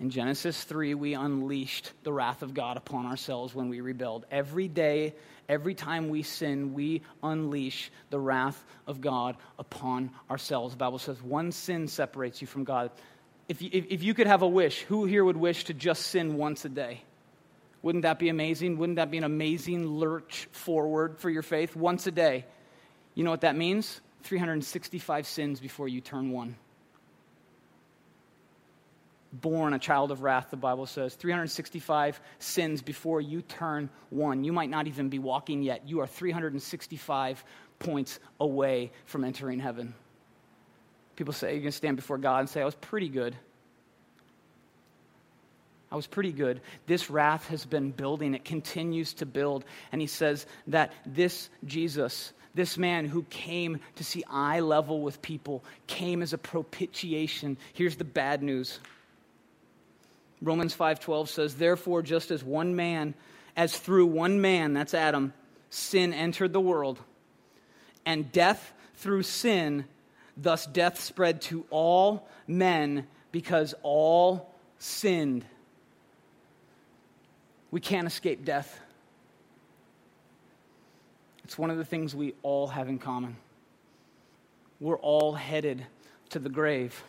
[0.00, 4.26] In Genesis 3, we unleashed the wrath of God upon ourselves when we rebelled.
[4.30, 5.14] Every day,
[5.48, 10.74] every time we sin, we unleash the wrath of God upon ourselves.
[10.74, 12.92] The Bible says one sin separates you from God
[13.48, 16.06] if you, if, if you could have a wish, who here would wish to just
[16.08, 17.00] sin once a day?
[17.80, 18.76] Wouldn't that be amazing?
[18.76, 21.74] Wouldn't that be an amazing lurch forward for your faith?
[21.74, 22.44] Once a day.
[23.14, 24.00] You know what that means?
[24.24, 26.56] 365 sins before you turn one.
[29.32, 31.14] Born a child of wrath, the Bible says.
[31.14, 34.42] 365 sins before you turn one.
[34.42, 35.86] You might not even be walking yet.
[35.86, 37.44] You are 365
[37.78, 39.94] points away from entering heaven.
[41.16, 43.36] People say you're going to stand before God and say, I was pretty good.
[45.90, 46.60] I was pretty good.
[46.86, 49.64] This wrath has been building, it continues to build.
[49.90, 55.22] And he says that this Jesus, this man who came to see eye level with
[55.22, 57.56] people, came as a propitiation.
[57.72, 58.80] Here's the bad news.
[60.40, 63.14] Romans 5:12 says, "Therefore just as one man
[63.56, 65.34] as through one man, that's Adam,
[65.68, 67.00] sin entered the world,
[68.06, 69.84] and death through sin,
[70.40, 75.44] Thus, death spread to all men because all sinned.
[77.72, 78.80] We can't escape death.
[81.42, 83.36] It's one of the things we all have in common.
[84.78, 85.84] We're all headed
[86.30, 87.02] to the grave.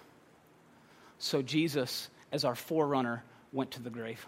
[1.20, 4.26] So, Jesus, as our forerunner, went to the grave.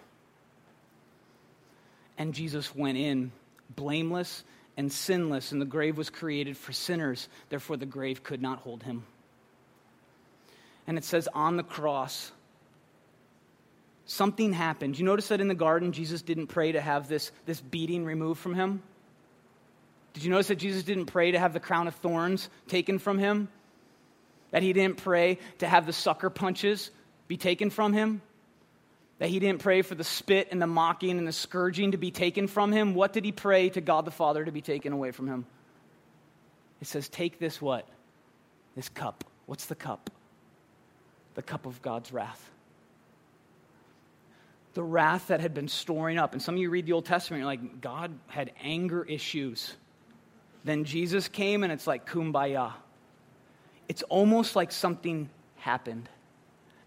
[2.17, 3.31] And Jesus went in
[3.75, 4.43] blameless
[4.77, 7.27] and sinless, and the grave was created for sinners.
[7.49, 9.03] Therefore, the grave could not hold him.
[10.87, 12.31] And it says on the cross,
[14.05, 14.97] something happened.
[14.97, 18.39] You notice that in the garden, Jesus didn't pray to have this, this beating removed
[18.39, 18.81] from him?
[20.13, 23.17] Did you notice that Jesus didn't pray to have the crown of thorns taken from
[23.17, 23.47] him?
[24.51, 26.91] That he didn't pray to have the sucker punches
[27.31, 28.21] be taken from him?
[29.21, 32.09] that he didn't pray for the spit and the mocking and the scourging to be
[32.09, 32.95] taken from him.
[32.95, 35.45] What did he pray to God the Father to be taken away from him?
[36.81, 37.87] It says, Take this what?
[38.75, 39.23] This cup.
[39.45, 40.09] What's the cup?
[41.35, 42.49] The cup of God's wrath.
[44.73, 46.33] The wrath that had been storing up.
[46.33, 49.75] And some of you read the Old Testament, you're like, God had anger issues.
[50.63, 52.73] Then Jesus came and it's like kumbaya.
[53.87, 56.09] It's almost like something happened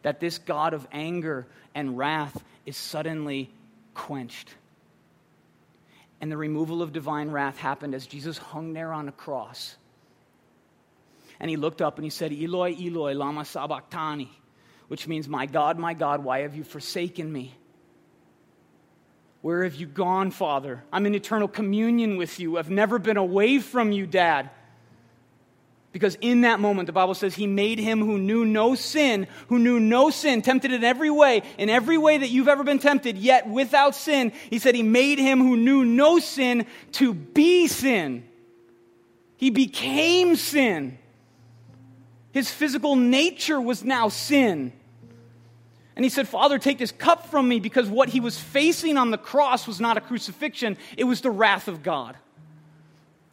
[0.04, 3.50] that this God of anger and wrath is suddenly
[3.94, 4.54] quenched.
[6.20, 9.76] And the removal of divine wrath happened as Jesus hung there on a cross.
[11.40, 14.30] And he looked up and he said, Eloi, Eloi, lama sabachthani,
[14.88, 17.54] which means, My God, my God, why have you forsaken me?
[19.40, 20.84] Where have you gone, Father?
[20.92, 22.58] I'm in eternal communion with you.
[22.58, 24.50] I've never been away from you, Dad.
[25.94, 29.60] Because in that moment, the Bible says he made him who knew no sin, who
[29.60, 33.16] knew no sin, tempted in every way, in every way that you've ever been tempted,
[33.16, 34.32] yet without sin.
[34.50, 38.28] He said he made him who knew no sin to be sin.
[39.36, 40.98] He became sin.
[42.32, 44.72] His physical nature was now sin.
[45.94, 49.12] And he said, Father, take this cup from me because what he was facing on
[49.12, 52.16] the cross was not a crucifixion, it was the wrath of God.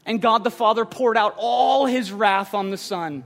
[0.06, 3.24] And God the Father poured out all his wrath on the Son.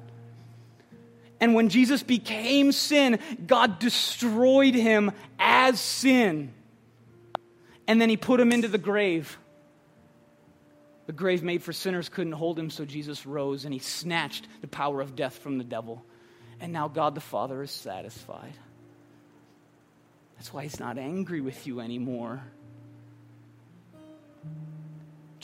[1.40, 6.54] And when Jesus became sin, God destroyed him as sin.
[7.88, 9.38] And then he put him into the grave.
[11.08, 14.68] The grave made for sinners couldn't hold him, so Jesus rose and he snatched the
[14.68, 16.04] power of death from the devil.
[16.60, 18.54] And now God the Father is satisfied.
[20.36, 22.44] That's why he's not angry with you anymore.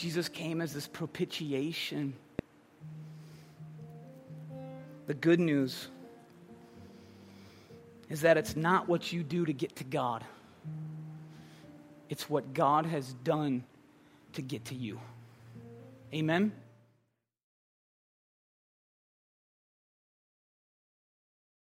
[0.02, 2.16] Jesus came as this propitiation.
[5.06, 5.89] The good news
[8.10, 10.26] is that it's not what you do to get to God,
[12.10, 13.64] it's what God has done
[14.34, 14.99] to get to you.
[16.12, 16.52] Amen?